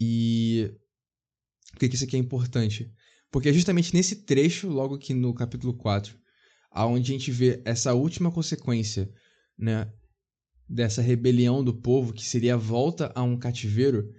[0.00, 0.74] E
[1.70, 2.92] por que isso aqui é importante?
[3.30, 6.18] Porque é justamente nesse trecho, logo aqui no capítulo 4,
[6.72, 9.08] aonde a gente vê essa última consequência,
[9.56, 9.88] né,
[10.68, 14.12] dessa rebelião do povo, que seria a volta a um cativeiro,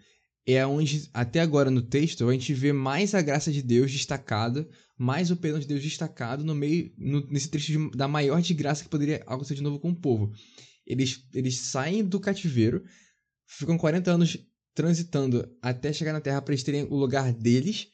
[0.45, 4.67] é onde, até agora no texto, a gente vê mais a graça de Deus destacada,
[4.97, 8.53] mais o perdão de Deus destacado no meio, no, nesse trecho de, da maior de
[8.53, 10.31] graça que poderia acontecer de novo com o povo.
[10.85, 12.83] Eles, eles saem do cativeiro,
[13.45, 14.37] ficam 40 anos
[14.73, 17.89] transitando até chegar na Terra para eles terem o lugar deles,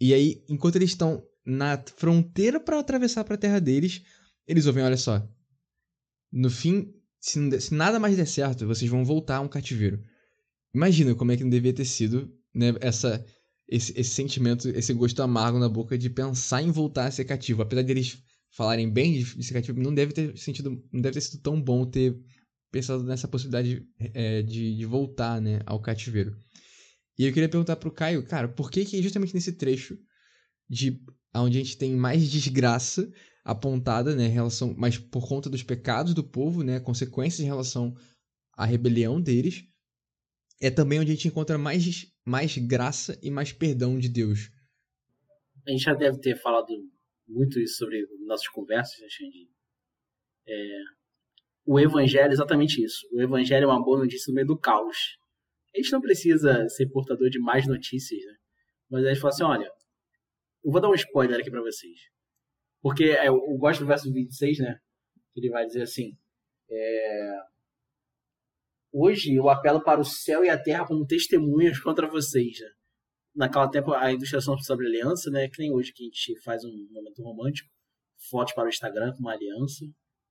[0.00, 4.02] e aí, enquanto eles estão na fronteira para atravessar para a Terra deles,
[4.46, 5.26] eles ouvem, olha só,
[6.32, 6.92] no fim
[7.24, 9.98] se, se, nada mais der certo, vocês vão voltar a um cativeiro.
[10.74, 13.24] Imagina como é que não devia ter sido né, essa,
[13.66, 17.62] esse, esse sentimento, esse gosto amargo na boca de pensar em voltar a ser cativo.
[17.62, 18.18] Apesar deles
[18.50, 21.58] falarem bem de, de ser cativo, não deve ter sentido, não deve ter sido tão
[21.58, 22.14] bom ter
[22.70, 26.36] pensado nessa possibilidade é, de, de voltar né, ao cativeiro.
[27.18, 29.96] E eu queria perguntar pro Caio, cara, por que que justamente nesse trecho
[30.68, 31.00] de
[31.34, 33.10] onde a gente tem mais desgraça
[33.44, 37.94] apontada, né, em relação, mas por conta dos pecados do povo, né, consequências em relação
[38.56, 39.68] à rebelião deles,
[40.60, 44.50] é também onde a gente encontra mais, mais graça e mais perdão de Deus.
[45.66, 46.68] A gente já deve ter falado
[47.28, 49.50] muito isso sobre nossas conversas, né, Xande?
[50.46, 50.78] É,
[51.66, 53.06] o evangelho é exatamente isso.
[53.12, 55.18] O evangelho é uma boa notícia no meio do caos.
[55.74, 58.34] A gente não precisa ser portador de mais notícias, né?
[58.90, 59.70] Mas a gente fala assim, olha,
[60.64, 61.98] eu vou dar um spoiler aqui para vocês.
[62.84, 64.78] Porque é, eu gosto do verso 26, né?
[65.32, 66.12] Que ele vai dizer assim:
[66.70, 67.38] é,
[68.92, 72.60] Hoje eu apelo para o céu e a terra como testemunhas contra vocês.
[72.60, 72.68] Né?
[73.36, 75.48] Naquela tempo, a ilustração sobre aliança, né?
[75.48, 77.70] Que nem hoje que a gente faz um momento romântico,
[78.28, 79.86] fotos para o Instagram com uma aliança.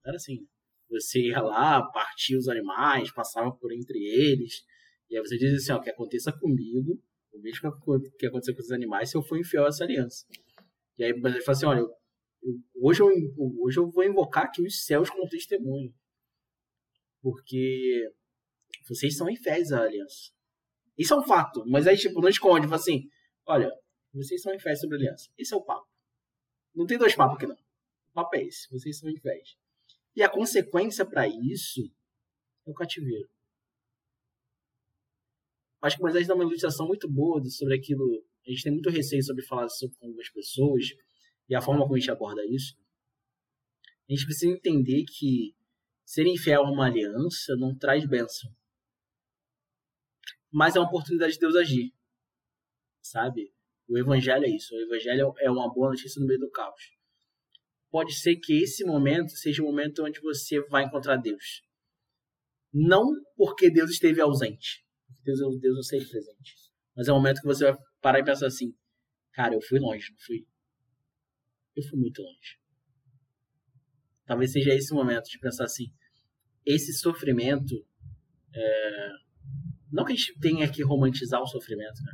[0.05, 0.47] Era assim:
[0.87, 4.61] você ia lá, partia os animais, passava por entre eles,
[5.09, 7.01] e aí você dizia assim: ó, que aconteça comigo,
[7.33, 7.71] o mesmo
[8.19, 10.23] que aconteceu com os animais, se eu for infiel a essa aliança.
[10.99, 12.02] E aí ele fala assim: olha, eu
[12.75, 13.07] hoje eu,
[13.61, 15.93] hoje eu vou invocar aqui os céus como testemunho.
[17.21, 18.11] Porque
[18.87, 20.31] vocês são infiéis à aliança.
[20.97, 21.63] Isso é um fato.
[21.65, 22.67] Mas aí, tipo, não esconde.
[22.67, 23.09] Fala assim,
[23.45, 23.71] olha,
[24.13, 25.29] vocês são infiéis sobre a aliança.
[25.37, 25.87] Esse é o papo.
[26.75, 27.55] Não tem dois papos aqui, não.
[27.55, 28.69] O papo é esse.
[28.69, 29.55] Vocês são infiéis.
[30.15, 31.81] E a consequência para isso
[32.65, 33.29] é o cativeiro.
[35.81, 38.23] Acho que Moisés dá uma ilustração muito boa sobre aquilo.
[38.45, 40.85] A gente tem muito receio sobre falar sobre algumas pessoas
[41.53, 42.75] e a forma como a gente aborda isso,
[44.09, 45.55] a gente precisa entender que
[46.03, 48.51] ser infiel a uma aliança não traz bênção.
[50.51, 51.93] Mas é uma oportunidade de Deus agir.
[53.03, 53.53] Sabe?
[53.87, 54.73] O evangelho é isso.
[54.73, 56.81] O evangelho é uma boa notícia no meio do caos.
[57.91, 61.61] Pode ser que esse momento seja o momento onde você vai encontrar Deus.
[62.73, 64.83] Não porque Deus esteve ausente.
[65.23, 66.55] Deus, é Deus não sempre presente.
[66.95, 68.75] Mas é o momento que você vai parar e pensar assim:
[69.33, 70.47] cara, eu fui longe, não fui?
[71.75, 72.59] Eu fui muito longe.
[74.25, 75.85] Talvez seja esse momento de pensar assim:
[76.65, 77.85] esse sofrimento.
[78.53, 79.09] É...
[79.91, 82.13] Não que a gente tenha que romantizar o sofrimento, né?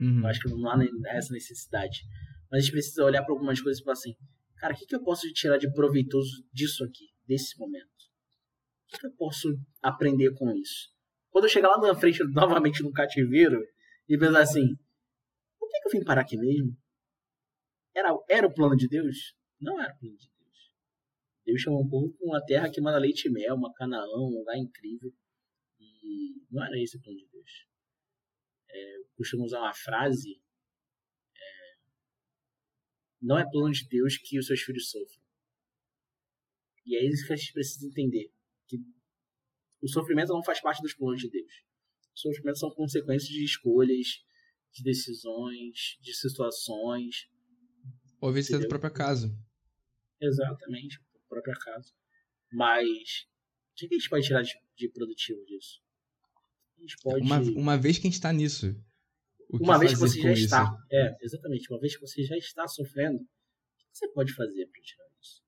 [0.00, 0.20] Uhum.
[0.20, 0.76] Eu acho que não há
[1.14, 2.02] essa necessidade.
[2.50, 4.14] Mas a gente precisa olhar para algumas coisas e falar assim:
[4.56, 7.84] cara, o que, que eu posso tirar de proveitoso disso aqui, desse momento?
[7.84, 9.48] O que, que eu posso
[9.82, 10.90] aprender com isso?
[11.30, 13.60] Quando eu chegar lá na frente, novamente no cativeiro,
[14.08, 14.66] e pensar assim:
[15.58, 16.76] por que, que eu vim parar aqui mesmo?
[17.94, 19.34] Era, era o plano de Deus?
[19.60, 20.40] Não era o plano de Deus.
[21.44, 24.38] Deus chamou um povo com uma terra que manda leite e mel, uma Canaã, um
[24.38, 25.12] lugar incrível.
[25.78, 27.66] E não era esse o plano de Deus.
[28.68, 30.40] É, eu costumo usar uma frase.
[31.34, 31.40] É,
[33.20, 35.24] não é plano de Deus que os seus filhos sofram.
[36.86, 38.32] E é isso que a gente precisa entender.
[38.66, 38.76] Que
[39.82, 41.52] o sofrimento não faz parte dos planos de Deus.
[42.14, 44.24] Os sofrimentos são consequências de escolhas,
[44.72, 47.28] de decisões, de situações.
[48.20, 49.34] Ou às vezes é do próprio caso.
[50.20, 51.92] Exatamente, do próprio caso.
[52.52, 53.26] Mas
[53.72, 55.80] o que a gente pode tirar de, de produtivo disso?
[56.76, 57.24] A gente pode...
[57.24, 58.74] Uma, uma vez que a gente está nisso.
[59.50, 60.44] uma vez que você já isso?
[60.44, 60.76] está.
[60.90, 61.70] É, exatamente.
[61.72, 65.42] Uma vez que você já está sofrendo, o que você pode fazer para tirar isso?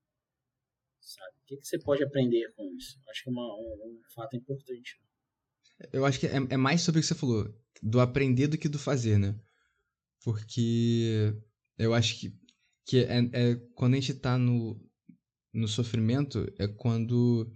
[1.01, 1.35] Sabe?
[1.41, 2.99] O que você pode aprender com isso?
[3.09, 4.99] Acho que é uma, um, um fato importante.
[5.91, 8.69] Eu acho que é, é mais sobre o que você falou, do aprender do que
[8.69, 9.35] do fazer, né?
[10.23, 11.35] Porque
[11.77, 12.33] eu acho que,
[12.85, 14.79] que é, é quando a gente tá no,
[15.53, 17.51] no sofrimento, é quando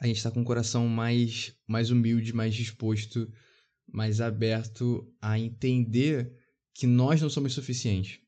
[0.00, 3.30] a gente tá com o coração mais, mais humilde, mais disposto,
[3.86, 6.32] mais aberto a entender
[6.74, 8.20] que nós não somos suficientes.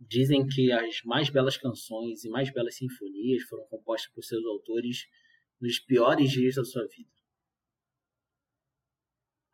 [0.00, 5.06] Dizem que as mais belas canções e mais belas sinfonias foram compostas por seus autores
[5.60, 7.14] nos piores dias da sua vida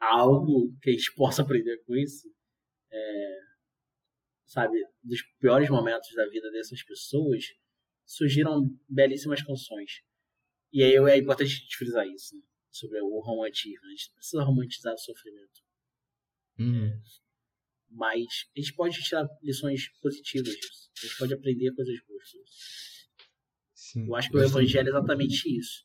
[0.00, 2.26] algo que a gente possa aprender com isso,
[2.90, 3.38] é,
[4.50, 7.44] sabe, dos piores momentos da vida dessas pessoas,
[8.04, 10.02] surgiram belíssimas canções.
[10.72, 12.42] E aí é importante a gente frisar isso, né?
[12.68, 13.86] sobre o romantismo.
[13.86, 15.60] A gente não precisa romantizar o sofrimento.
[16.58, 17.00] Uhum.
[17.90, 18.26] Mas
[18.56, 20.90] a gente pode tirar lições positivas disso.
[20.96, 24.06] A gente pode aprender coisas boas disso.
[24.06, 25.84] Eu acho que o evangelho é exatamente isso.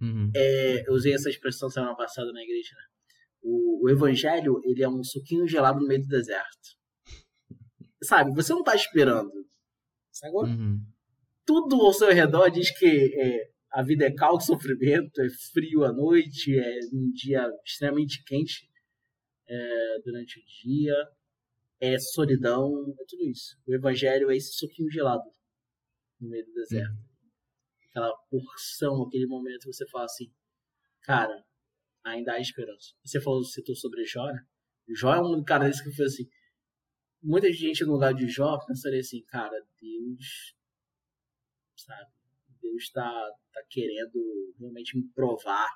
[0.00, 0.30] Uhum.
[0.36, 2.84] É, eu usei essa expressão semana passada na igreja, né?
[3.42, 6.77] O, o evangelho, ele é um suquinho gelado no meio do deserto.
[8.02, 9.32] Sabe, você não tá esperando.
[10.22, 10.80] Agora, uhum.
[11.44, 15.92] tudo ao seu redor diz que é, a vida é caos, sofrimento, é frio à
[15.92, 18.68] noite, é um dia extremamente quente
[19.46, 20.94] é, durante o dia,
[21.80, 23.56] é solidão, é tudo isso.
[23.66, 25.24] O evangelho é esse suquinho gelado
[26.20, 26.90] no meio do deserto.
[26.92, 27.08] Uhum.
[27.90, 30.32] Aquela porção, aquele momento que você fala assim,
[31.02, 31.44] cara,
[32.04, 32.94] ainda há esperança.
[33.04, 34.40] Você falou, citou sobre Jó, né?
[34.94, 36.24] Jó é um cara desse que foi assim.
[37.22, 40.54] Muita gente no lugar de Jó pensaria assim, cara, Deus,
[41.76, 42.10] sabe?
[42.60, 43.10] Deus está
[43.52, 45.68] tá querendo realmente me provar.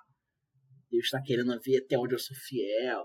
[0.90, 3.04] Deus está querendo ver até onde eu sou fiel.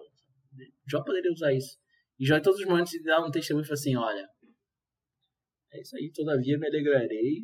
[0.86, 1.80] Jó poderia usar isso.
[2.20, 4.28] E Jó, em todos os momentos, ele dá um testemunho e fala assim: olha,
[5.72, 7.44] é isso aí, todavia me alegrarei.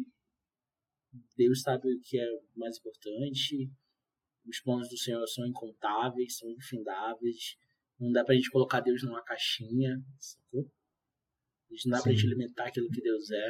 [1.38, 3.72] Deus sabe o que é mais importante.
[4.46, 7.56] Os planos do Senhor são incontáveis, são infindáveis.
[8.00, 10.70] Não dá pra gente colocar Deus numa caixinha, sacou?
[11.86, 13.50] Não dá pra gente limitar aquilo que Deus é.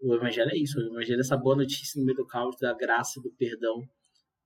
[0.00, 0.78] O Evangelho é isso.
[0.78, 3.82] O Evangelho é essa boa notícia no meio do caos, da graça, do perdão.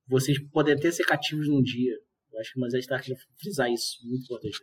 [0.06, 1.96] Vocês podem até ser cativos num dia.
[2.32, 3.98] Eu acho que Moisés está aqui frisar isso.
[4.04, 4.58] Muito importante.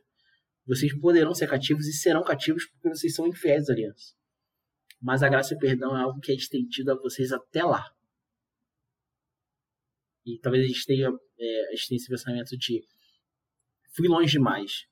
[0.66, 4.14] Vocês poderão ser cativos e serão cativos porque vocês são infiéis à aliança.
[5.02, 7.86] Mas a graça e o perdão é algo que é estendido a vocês até lá.
[10.26, 12.84] E talvez a gente tenha, é, a gente tenha esse pensamento de
[13.96, 14.86] fui longe demais.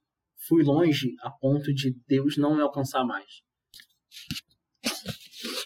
[0.48, 3.42] Fui longe a ponto de Deus não me alcançar mais.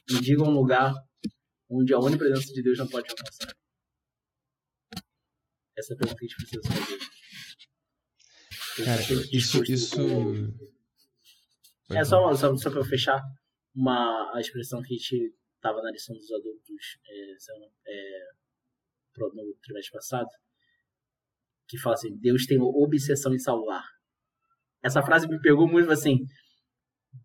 [0.10, 0.94] Me diga um lugar
[1.70, 3.54] onde a onipresença de Deus não pode alcançar.
[5.78, 7.00] Essa é a pergunta que a gente precisa fazer.
[8.86, 9.02] Cara,
[9.32, 9.64] isso.
[9.64, 9.98] isso...
[11.92, 13.20] É só, só, só para fechar
[13.76, 17.32] uma, a expressão que a gente estava na lição dos adultos é,
[17.88, 18.28] é,
[19.18, 20.30] no trimestre passado,
[21.68, 23.84] que fala assim: Deus tem obsessão em salvar.
[24.84, 26.18] Essa frase me pegou muito assim: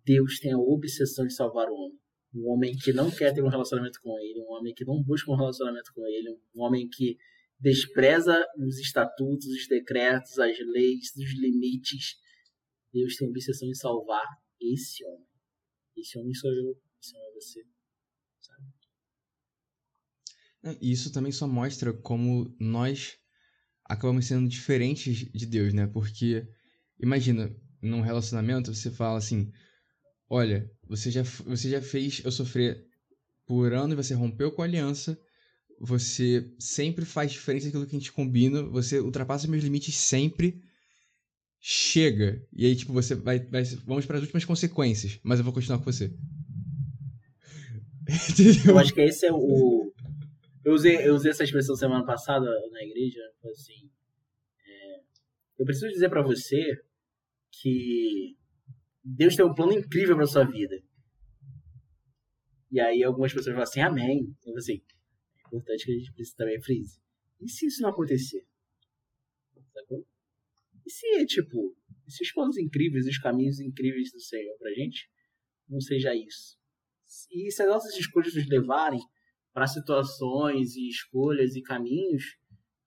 [0.05, 1.99] Deus tem a obsessão em salvar o homem.
[2.35, 5.31] Um homem que não quer ter um relacionamento com ele, um homem que não busca
[5.31, 7.17] um relacionamento com ele, um homem que
[7.61, 12.17] despreza os estatutos, os decretos, as leis, os limites.
[12.93, 14.27] Deus tem obsessão em salvar
[14.61, 15.27] esse homem.
[15.97, 17.65] Esse homem sou eu, esse homem é você.
[20.81, 23.19] Isso também só mostra como nós
[23.85, 25.87] acabamos sendo diferentes de Deus, né?
[25.87, 26.49] Porque,
[27.05, 29.53] imagina, num relacionamento você fala assim:
[30.29, 32.85] olha, você já, você já fez eu sofrer
[33.47, 35.19] por ano e você rompeu com a aliança,
[35.79, 40.61] você sempre faz diferença daquilo que a gente combina, você ultrapassa meus limites sempre.
[41.67, 42.47] Chega.
[42.53, 43.39] E aí, tipo, você vai.
[43.39, 46.13] vai vamos para as últimas consequências, mas eu vou continuar com você.
[48.69, 49.91] eu acho que esse é o,
[50.65, 53.91] eu usei, eu usei essa expressão semana passada na igreja, assim,
[54.67, 55.01] é,
[55.59, 56.79] eu preciso dizer para você
[57.61, 58.37] que
[59.03, 60.83] Deus tem um plano incrível para sua vida.
[62.71, 64.37] E aí algumas pessoas falam assim, amém.
[64.45, 64.83] Eu assim,
[65.37, 67.01] é importante que a gente precise também frise.
[67.41, 68.47] E se isso não acontecer?
[69.73, 70.07] Sacou?
[70.85, 71.77] E se, tipo,
[72.07, 75.09] e se os planos incríveis, os caminhos incríveis do Senhor pra gente
[75.69, 76.59] não seja isso?
[77.31, 79.01] E se as nossas escolhas nos levarem
[79.53, 82.37] para situações e escolhas e caminhos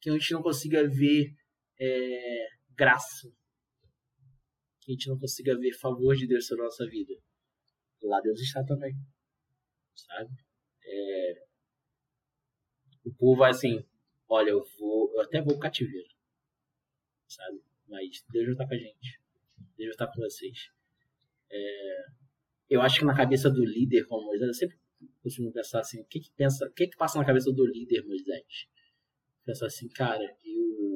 [0.01, 1.34] que a gente não consiga ver
[1.80, 3.32] é, graça,
[4.88, 7.14] que a gente não consiga ver favor de Deus sobre a nossa vida.
[8.02, 8.96] Lá Deus está também.
[9.94, 10.32] Sabe?
[10.86, 11.46] É...
[13.04, 13.86] O povo vai assim,
[14.30, 16.08] olha, eu vou, eu até vou cativeiro.
[17.28, 17.62] Sabe?
[17.88, 19.22] Mas Deus não está com a gente.
[19.78, 20.70] Deus está com vocês.
[21.52, 22.06] É...
[22.70, 24.80] Eu acho que na cabeça do líder como Moisés, eu sempre
[25.22, 28.06] costumo pensar assim, o que que pensa, o que que passa na cabeça do líder
[28.06, 28.68] Moisés?
[29.46, 30.87] Pensar assim, cara, eu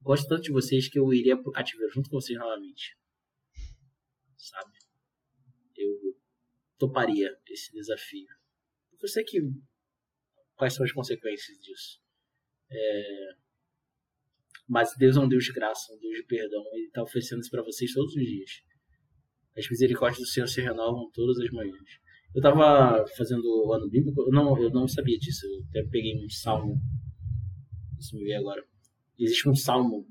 [0.00, 2.96] gosto tanto de vocês que eu iria pro cativeiro junto com vocês novamente.
[4.36, 4.72] Sabe?
[5.76, 6.16] Eu
[6.78, 8.26] toparia esse desafio.
[8.90, 9.40] Porque eu sei que
[10.56, 12.00] quais são as consequências disso.
[12.70, 13.28] É...
[14.68, 16.62] Mas Deus é um Deus de graça, um Deus de perdão.
[16.74, 18.50] Ele está oferecendo isso para vocês todos os dias.
[19.56, 21.88] As misericórdias do Senhor se renovam todas as manhãs.
[22.34, 25.46] Eu estava fazendo o ano bíblico, eu não, eu não sabia disso.
[25.46, 26.78] Eu até peguei um salmo.
[27.98, 28.62] Isso me veio agora.
[29.18, 30.06] Existe um salmo,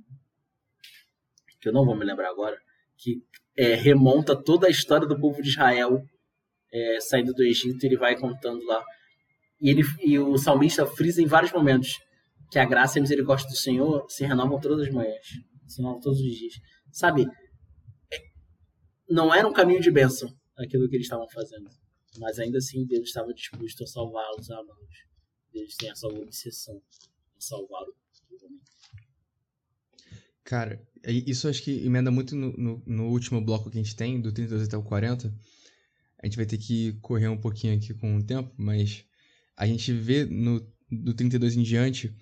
[1.62, 2.58] que eu não vou me lembrar agora,
[2.98, 3.24] que
[3.58, 6.04] é, remonta toda a história do povo de Israel
[6.72, 7.84] é, saindo do Egito.
[7.86, 8.84] Ele vai contando lá.
[9.60, 12.00] E, ele, e o salmista frisa em vários momentos
[12.52, 15.28] que a graça e a misericórdia do Senhor se renovam todas as manhãs,
[15.68, 16.54] se renovam todos os dias.
[16.92, 17.28] Sabe,
[19.10, 21.70] não era um caminho de bênção aquilo que eles estavam fazendo,
[22.20, 24.62] mas ainda assim Deus estava disposto a salvá-los, a.
[25.54, 27.94] Deus tem essa obsessão em salvar o
[30.48, 34.22] Cara, isso acho que emenda muito no, no, no, último bloco que a gente tem,
[34.22, 35.28] do 32 até o 40.
[36.24, 39.04] A gente vai ter que correr um pouquinho aqui com o tempo, mas
[39.58, 42.16] a gente vê no, do 32 em diante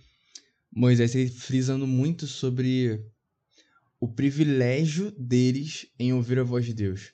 [0.75, 2.99] Moisés frisando muito sobre
[3.99, 7.13] o privilégio deles em ouvir a voz de Deus.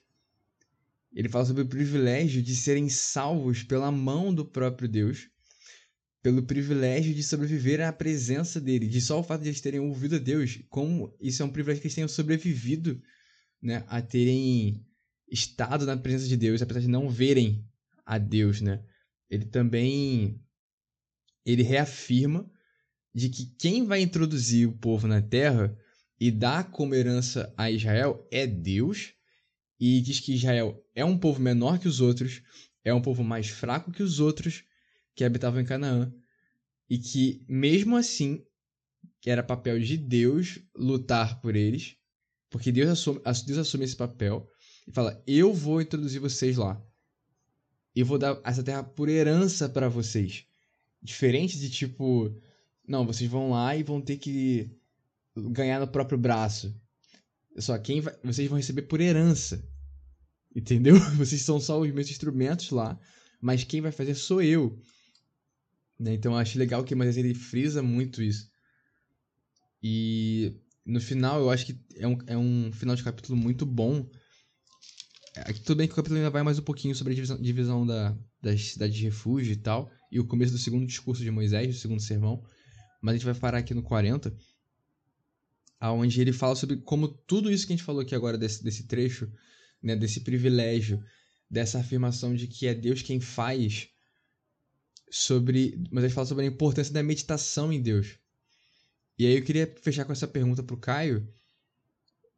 [1.13, 5.27] Ele fala sobre o privilégio de serem salvos pela mão do próprio Deus,
[6.21, 10.15] pelo privilégio de sobreviver à presença dele, de só o fato de eles terem ouvido
[10.15, 13.01] a Deus, como isso é um privilégio que eles tenham sobrevivido
[13.61, 14.85] né, a terem
[15.29, 17.65] estado na presença de Deus, apesar de não verem
[18.05, 18.83] a Deus, né?
[19.29, 20.39] Ele também
[21.45, 22.49] ele reafirma
[23.13, 25.75] de que quem vai introduzir o povo na terra
[26.19, 29.13] e dar como herança a Israel é Deus,
[29.79, 32.43] e diz que Israel é um povo menor que os outros,
[32.83, 34.63] é um povo mais fraco que os outros
[35.15, 36.13] que habitavam em Canaã,
[36.89, 38.43] e que mesmo assim
[39.25, 41.95] era papel de Deus lutar por eles,
[42.49, 44.47] porque Deus assume, Deus assume esse papel
[44.87, 46.81] e fala: Eu vou introduzir vocês lá.
[47.95, 50.45] Eu vou dar essa terra por herança para vocês.
[51.01, 52.33] Diferente de tipo,
[52.87, 54.69] não, vocês vão lá e vão ter que
[55.35, 56.73] ganhar no próprio braço.
[57.57, 59.65] Só quem vai, vocês vão receber por herança.
[60.53, 60.95] Entendeu?
[61.15, 62.99] Vocês são só os meus instrumentos lá,
[63.39, 64.77] mas quem vai fazer sou eu.
[66.01, 66.13] Né?
[66.13, 68.49] Então eu acho legal que mas ele frisa muito isso.
[69.83, 70.53] E
[70.85, 74.09] no final eu acho que é um, é um final de capítulo muito bom.
[75.37, 77.41] Aqui, é, tudo bem que o capítulo ainda vai mais um pouquinho sobre a divisão,
[77.41, 79.91] divisão da, das cidades de refúgio e tal.
[80.11, 82.43] E o começo do segundo discurso de Moisés, do segundo sermão
[83.01, 84.33] mas a gente vai parar aqui no 40,
[85.79, 88.85] aonde ele fala sobre como tudo isso que a gente falou aqui agora desse, desse
[88.85, 89.29] trecho,
[89.81, 91.03] né, desse privilégio,
[91.49, 93.89] dessa afirmação de que é Deus quem faz,
[95.11, 98.17] sobre, mas ele fala sobre a importância da meditação em Deus.
[99.19, 101.27] E aí eu queria fechar com essa pergunta para o Caio,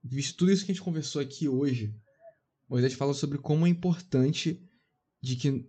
[0.03, 1.95] visto tudo isso que a gente conversou aqui hoje,
[2.67, 4.59] Moisés fala sobre como é importante
[5.21, 5.65] de que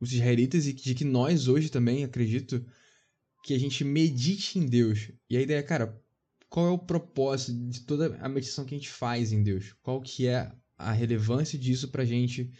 [0.00, 2.64] os israelitas e de que nós hoje também, acredito,
[3.42, 5.10] que a gente medite em Deus.
[5.28, 6.00] E a ideia, cara,
[6.48, 9.74] qual é o propósito de toda a meditação que a gente faz em Deus?
[9.82, 12.50] Qual que é a relevância disso pra gente?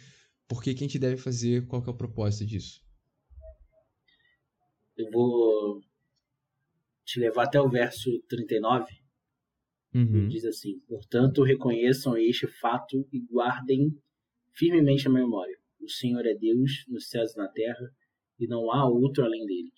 [0.47, 1.65] Por que, que a gente deve fazer?
[1.67, 2.80] Qual que é o propósito disso?
[5.01, 5.81] Eu vou
[7.03, 8.85] te levar até o verso 39.
[9.93, 10.27] Uhum.
[10.27, 13.97] Diz assim: Portanto, reconheçam este fato e guardem
[14.53, 15.57] firmemente a memória.
[15.81, 17.89] O Senhor é Deus nos céus e na terra,
[18.39, 19.71] e não há outro além dele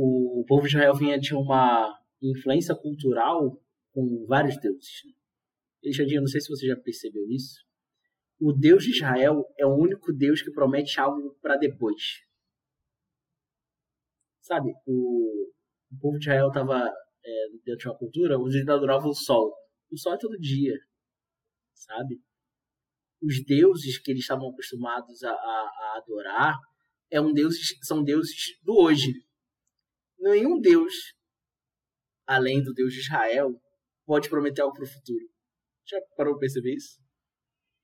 [0.00, 3.60] o povo de Israel vinha de uma influência cultural
[3.90, 5.02] com vários deuses.
[5.82, 7.64] Alexandre, não sei se você já percebeu isso.
[8.40, 12.22] O Deus de Israel é o único Deus que promete algo para depois.
[14.48, 15.50] Sabe, o,
[15.92, 16.90] o, povo de Israel estava
[17.22, 19.54] é, dentro de uma cultura onde eles adoravam o sol.
[19.92, 20.74] O sol é todo dia,
[21.74, 22.18] sabe?
[23.22, 26.58] Os deuses que eles estavam acostumados a, a, a adorar
[27.10, 29.12] é um deus, são deuses do hoje,
[30.18, 30.94] nenhum Deus,
[32.26, 33.50] além do Deus de Israel,
[34.06, 35.28] pode prometer algo para o futuro.
[35.86, 36.98] Já parou para perceber isso?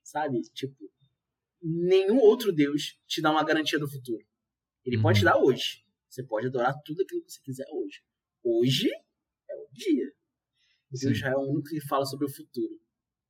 [0.03, 0.41] Sabe?
[0.55, 0.91] Tipo,
[1.63, 4.25] nenhum outro Deus te dá uma garantia do futuro.
[4.83, 5.03] Ele uhum.
[5.03, 5.84] pode te dar hoje.
[6.15, 8.01] Você pode adorar tudo aquilo que você quiser hoje.
[8.45, 10.07] Hoje é o dia.
[10.93, 12.81] O Deus de Israel é o único que fala sobre o futuro.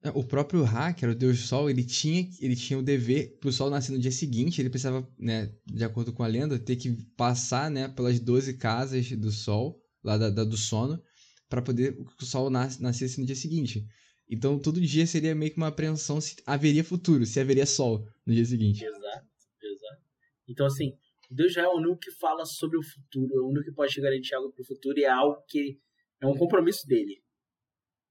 [0.02, 3.70] É, o próprio era o deus Sol, ele tinha, ele tinha o dever, pro Sol
[3.70, 7.70] nascer no dia seguinte, ele precisava, né, de acordo com a lenda, ter que passar,
[7.70, 11.02] né, pelas 12 casas do Sol, lá da, da do sono,
[11.48, 13.82] para poder que o Sol nas, nascesse no dia seguinte.
[14.28, 18.34] Então, todo dia seria meio que uma apreensão se haveria futuro, se haveria Sol no
[18.34, 18.84] dia seguinte.
[18.84, 19.26] Exato,
[19.62, 20.02] exato.
[20.46, 20.92] Então, assim,
[21.30, 24.00] Deus já é o único que fala sobre o futuro, é o único que pode
[24.00, 25.78] garantir algo pro futuro e é algo que
[26.20, 27.22] é um compromisso dele.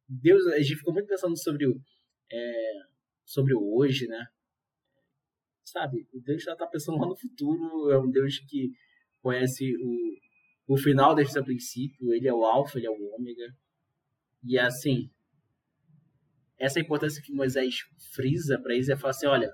[0.07, 1.81] Deus, a gente ficou muito pensando sobre o,
[2.31, 2.73] é,
[3.25, 4.27] sobre o hoje, né?
[5.63, 8.71] Sabe, o Deus já está pensando lá no futuro, é um Deus que
[9.21, 13.55] conhece o, o final desde o princípio, ele é o alfa, ele é o ômega.
[14.43, 15.09] E assim,
[16.57, 17.75] essa importância que Moisés
[18.13, 19.51] frisa para eles é falar assim, olha,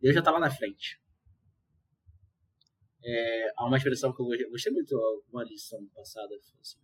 [0.00, 1.00] Deus já está lá na frente.
[3.02, 4.94] É, há uma expressão que eu gostei muito,
[5.32, 6.78] uma lição passada, assim,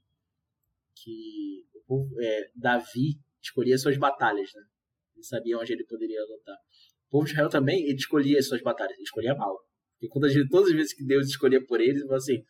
[0.94, 4.62] que o povo, é, Davi escolhia suas batalhas, né?
[5.14, 6.56] Ele sabia onde ele poderia lutar.
[7.08, 9.56] O povo de Israel também, ele escolhia as suas batalhas, ele escolhia mal.
[9.92, 12.44] Porque quando gente, todas as vezes que Deus escolhia por eles, ele falou assim,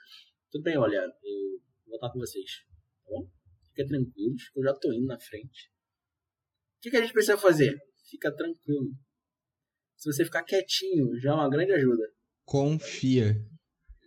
[0.51, 2.51] tudo bem, olha, eu vou lutar com vocês,
[3.05, 3.29] tá bom?
[3.71, 5.71] Fica tranquilos, eu já tô indo na frente.
[6.79, 7.77] O que, que a gente precisa fazer?
[8.11, 8.93] Fica tranquilo.
[9.97, 12.05] Se você ficar quietinho, já é uma grande ajuda.
[12.45, 13.35] Confia.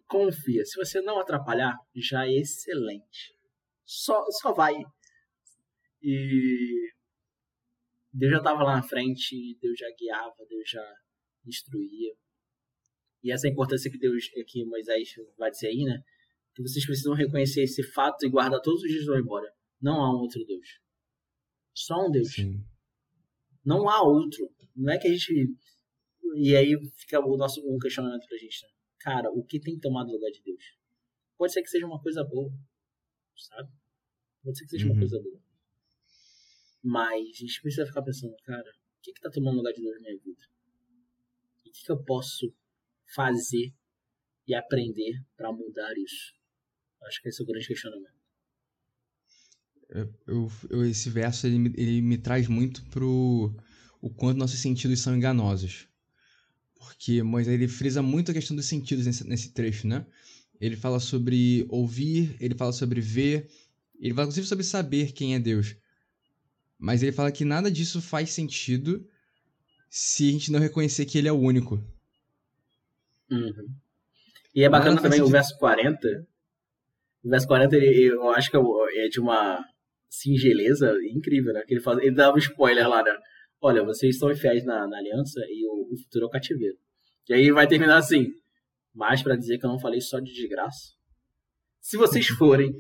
[0.10, 0.66] Confia.
[0.66, 3.40] Se você não atrapalhar, já é excelente
[3.90, 4.76] só, só vai.
[6.02, 6.92] E
[8.14, 10.96] Deus já estava lá na frente, Deus já guiava, Deus já
[11.44, 12.14] instruía.
[13.24, 16.04] E essa importância que Deus, que Moisés vai dizer aí, né?
[16.54, 19.52] Que vocês precisam reconhecer esse fato e guardar todos os dias vão embora.
[19.82, 20.80] Não há um outro Deus.
[21.74, 22.32] Só um Deus.
[22.32, 22.64] Sim.
[23.66, 24.48] Não há outro.
[24.76, 25.56] Não é que a gente.
[26.36, 28.70] E aí fica o nosso um questionamento pra gente, né?
[29.00, 30.78] Cara, o que tem tomado lugar de Deus?
[31.38, 32.52] Pode ser que seja uma coisa boa,
[33.36, 33.72] sabe?
[34.44, 34.92] Pode ser que seja uhum.
[34.92, 35.42] uma coisa boa.
[36.84, 40.02] Mas a gente precisa ficar pensando, cara, o que está tomando lugar de Deus na
[40.02, 40.42] minha vida?
[41.66, 42.54] E o que, que eu posso
[43.16, 43.74] fazer
[44.48, 46.34] e aprender para mudar isso?
[47.04, 48.20] Acho que esse é o grande questionamento.
[50.28, 53.56] Eu, eu, esse verso ele, ele me traz muito pro
[54.02, 55.89] o quanto nossos sentidos são enganosos.
[56.80, 60.06] Porque Moisés ele frisa muito a questão dos sentidos nesse, nesse trecho, né?
[60.60, 63.48] Ele fala sobre ouvir, ele fala sobre ver,
[64.00, 65.76] ele fala inclusive sobre saber quem é Deus.
[66.78, 69.06] Mas ele fala que nada disso faz sentido
[69.90, 71.84] se a gente não reconhecer que ele é o único.
[73.30, 73.70] Uhum.
[74.56, 76.26] E é bacana também o verso 40.
[77.24, 79.64] O verso 40, ele, eu acho que é, é de uma
[80.10, 81.64] singeleza incrível, né?
[81.68, 83.12] Que ele, faz, ele dava um spoiler lá, né?
[83.62, 86.78] Olha, vocês estão infiéis na, na aliança e o, o, futuro é o cativeiro.
[87.28, 88.34] E aí vai terminar assim.
[88.94, 90.96] Mas para dizer que eu não falei só de desgraça.
[91.82, 92.74] Se vocês forem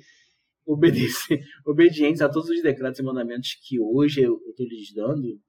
[1.65, 5.41] obedientes a todos os decretos e mandamentos que hoje eu estou lhes dando,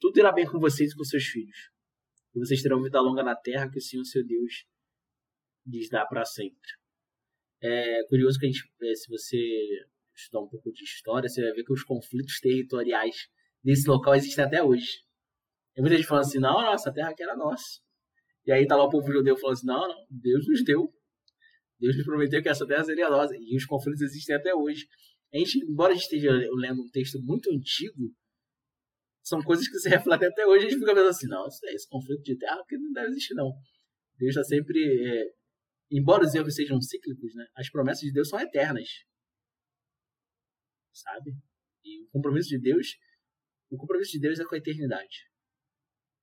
[0.00, 1.70] tudo irá bem com vocês e com seus filhos.
[2.34, 4.64] E vocês terão vida longa na terra que o Senhor, seu Deus,
[5.66, 6.70] lhes dá para sempre.
[7.62, 9.38] É curioso que a gente, é, se você
[10.16, 13.28] estudar um pouco de história, você vai ver que os conflitos territoriais
[13.62, 15.02] desse local existem até hoje.
[15.76, 17.80] E muita gente falando assim, não, nossa, terra aqui era nossa.
[18.44, 20.92] E aí tá lá o povo judeu falando assim, não, não, Deus nos deu.
[21.78, 23.34] Deus nos prometeu que essa terra seria nossa.
[23.36, 24.86] E os conflitos existem até hoje.
[25.32, 28.14] A gente, embora a gente esteja lendo um texto muito antigo,
[29.22, 30.66] são coisas que se refletem até hoje.
[30.66, 33.34] A gente fica pensando assim, não, é esse conflito de terra que não deve existir,
[33.34, 33.52] não.
[34.18, 34.78] Deus está sempre...
[34.78, 35.24] É...
[35.90, 38.88] embora os erros sejam cíclicos, né, as promessas de Deus são eternas.
[40.92, 41.30] Sabe?
[41.84, 42.88] E o compromisso de Deus...
[43.72, 45.28] O compromisso de Deus é com a eternidade.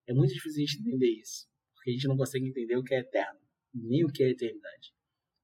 [0.08, 1.50] É muito difícil a gente entender isso.
[1.76, 3.40] Porque a gente não consegue entender o que é eterno.
[3.74, 4.94] Nem o que é eternidade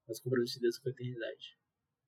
[0.08, 1.58] mas o compromisso de Deus com a eternidade.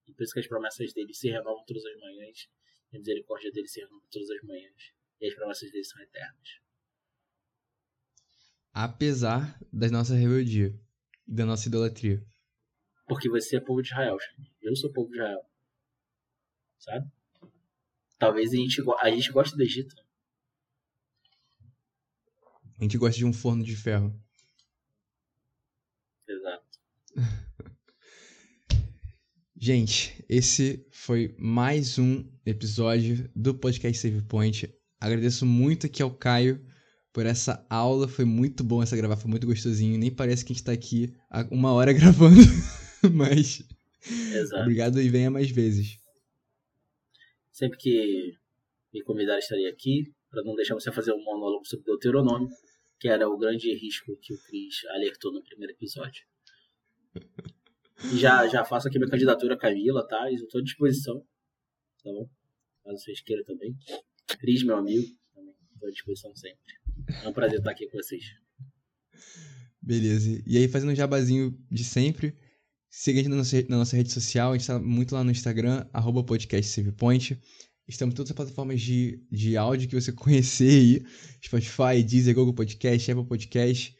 [0.07, 2.49] E por isso que as promessas dele se renovam todas as manhãs,
[2.91, 6.49] e a misericórdia dele se renova todas as manhãs, e as promessas dele são eternas.
[8.71, 10.79] Apesar da nossa rebeldia
[11.27, 12.23] e da nossa idolatria.
[13.07, 14.17] Porque você é povo de Israel,
[14.61, 15.41] eu sou povo de Israel.
[16.77, 17.11] Sabe?
[18.17, 19.95] Talvez a gente, a gente goste do Egito.
[22.79, 24.13] A gente gosta de um forno de ferro.
[26.27, 26.79] Exato.
[29.59, 34.71] Gente, esse foi mais um episódio do podcast Save Point.
[34.99, 36.63] Agradeço muito aqui ao Caio
[37.11, 38.07] por essa aula.
[38.07, 39.97] Foi muito bom essa gravar, foi muito gostosinho.
[39.97, 42.39] Nem parece que a gente tá aqui há uma hora gravando,
[43.11, 43.63] mas.
[44.07, 44.61] Exato.
[44.61, 45.99] Obrigado e venha mais vezes.
[47.57, 48.37] Sempre que
[48.93, 52.47] me convidar, estarei aqui, para não deixar você fazer um monólogo sobre Deuteronômio,
[52.99, 56.23] que era o grande risco que o Cris alertou no primeiro episódio.
[58.13, 60.31] E já, já faço aqui minha candidatura, Camila, tá?
[60.31, 61.19] Estou à disposição.
[62.03, 62.29] Tá bom?
[62.83, 63.75] Caso vocês queiram também.
[64.39, 65.55] Cris, meu amigo, também.
[65.73, 66.75] Estou à disposição sempre.
[67.23, 68.23] É um prazer estar aqui com vocês.
[69.81, 70.43] Beleza.
[70.45, 72.37] E aí, fazendo um jabazinho de sempre,
[72.97, 75.29] siga a gente na nossa, na nossa rede social, a gente está muito lá no
[75.29, 76.25] Instagram, arroba.
[77.87, 81.05] Estamos em todas as plataformas de, de áudio que você conhecer aí,
[81.45, 83.95] Spotify, Deezer, Google Podcast, Apple Podcast.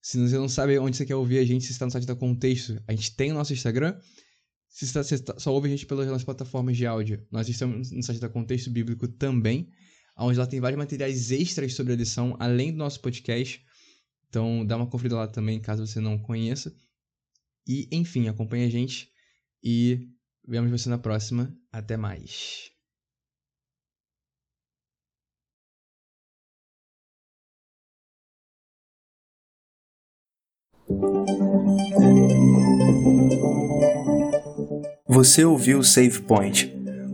[0.00, 2.16] Se você não sabe onde você quer ouvir a gente, se está no site da
[2.16, 3.94] Contexto, a gente tem o nosso Instagram.
[4.70, 7.90] Se você, você tá, só ouve a gente pelas nossas plataformas de áudio, nós estamos
[7.90, 9.68] no site da Contexto Bíblico também,
[10.16, 13.62] onde lá tem vários materiais extras sobre a lição, além do nosso podcast.
[14.30, 16.74] Então dá uma conferida lá também, caso você não conheça.
[17.66, 19.10] E, enfim, acompanhe a gente
[19.62, 20.08] e
[20.46, 21.54] vemos você na próxima.
[21.72, 22.70] Até mais.
[35.06, 36.72] Você ouviu o Save Point.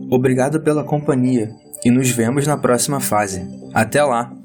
[0.09, 1.49] Obrigado pela companhia
[1.83, 3.41] e nos vemos na próxima fase.
[3.73, 4.36] Até lá!